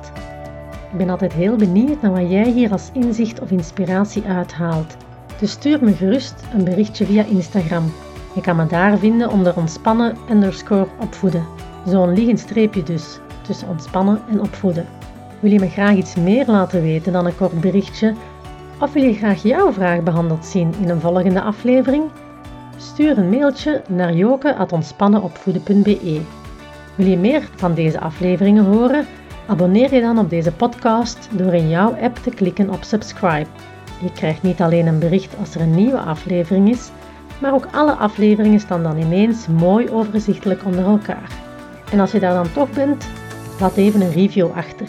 Ik 0.92 0.98
ben 0.98 1.10
altijd 1.10 1.32
heel 1.32 1.56
benieuwd 1.56 2.02
naar 2.02 2.12
wat 2.12 2.30
jij 2.30 2.50
hier 2.50 2.72
als 2.72 2.90
inzicht 2.92 3.40
of 3.40 3.50
inspiratie 3.50 4.24
uithaalt. 4.24 4.96
Dus 5.40 5.50
stuur 5.50 5.84
me 5.84 5.92
gerust 5.92 6.34
een 6.54 6.64
berichtje 6.64 7.06
via 7.06 7.24
Instagram. 7.24 7.92
Je 8.34 8.40
kan 8.40 8.56
me 8.56 8.66
daar 8.66 8.98
vinden 8.98 9.30
onder 9.30 9.56
ontspannen 9.56 10.16
underscore 10.30 10.88
opvoeden. 11.00 11.71
Zo'n 11.86 12.12
liggend 12.12 12.38
streepje 12.38 12.82
dus, 12.82 13.18
tussen 13.40 13.68
ontspannen 13.68 14.20
en 14.30 14.40
opvoeden. 14.40 14.86
Wil 15.40 15.50
je 15.50 15.60
me 15.60 15.68
graag 15.68 15.96
iets 15.96 16.14
meer 16.14 16.46
laten 16.46 16.82
weten 16.82 17.12
dan 17.12 17.26
een 17.26 17.36
kort 17.36 17.60
berichtje? 17.60 18.14
Of 18.80 18.92
wil 18.92 19.02
je 19.02 19.14
graag 19.14 19.42
jouw 19.42 19.72
vraag 19.72 20.02
behandeld 20.02 20.44
zien 20.44 20.74
in 20.80 20.88
een 20.88 21.00
volgende 21.00 21.42
aflevering? 21.42 22.04
Stuur 22.76 23.18
een 23.18 23.30
mailtje 23.30 23.82
naar 23.88 24.14
joke.ontspannenopvoeden.be 24.14 26.20
Wil 26.94 27.06
je 27.06 27.16
meer 27.16 27.48
van 27.54 27.74
deze 27.74 28.00
afleveringen 28.00 28.64
horen? 28.64 29.06
Abonneer 29.46 29.94
je 29.94 30.00
dan 30.00 30.18
op 30.18 30.30
deze 30.30 30.52
podcast 30.52 31.28
door 31.32 31.54
in 31.54 31.68
jouw 31.68 31.96
app 32.00 32.16
te 32.16 32.30
klikken 32.30 32.70
op 32.70 32.82
subscribe. 32.82 33.46
Je 34.02 34.12
krijgt 34.12 34.42
niet 34.42 34.60
alleen 34.60 34.86
een 34.86 34.98
bericht 34.98 35.38
als 35.38 35.54
er 35.54 35.60
een 35.60 35.74
nieuwe 35.74 35.98
aflevering 35.98 36.70
is, 36.70 36.90
maar 37.40 37.54
ook 37.54 37.66
alle 37.72 37.92
afleveringen 37.92 38.60
staan 38.60 38.82
dan 38.82 38.98
ineens 38.98 39.46
mooi 39.46 39.90
overzichtelijk 39.90 40.64
onder 40.64 40.84
elkaar. 40.84 41.51
En 41.92 42.00
als 42.00 42.12
je 42.12 42.20
daar 42.20 42.34
dan 42.34 42.52
toch 42.52 42.70
bent, 42.70 43.06
laat 43.60 43.76
even 43.76 44.00
een 44.00 44.12
review 44.12 44.50
achter, 44.54 44.86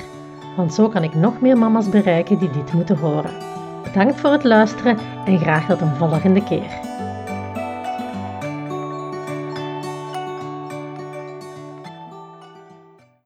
want 0.55 0.73
zo 0.73 0.89
kan 0.89 1.03
ik 1.03 1.15
nog 1.15 1.41
meer 1.41 1.57
mama's 1.57 1.89
bereiken 1.89 2.37
die 2.37 2.49
dit 2.49 2.73
moeten 2.73 2.97
horen. 2.97 3.31
Bedankt 3.83 4.19
voor 4.19 4.31
het 4.31 4.43
luisteren 4.43 4.97
en 5.25 5.39
graag 5.39 5.67
tot 5.67 5.81
een 5.81 5.95
volgende 5.95 6.43
keer. 6.43 6.92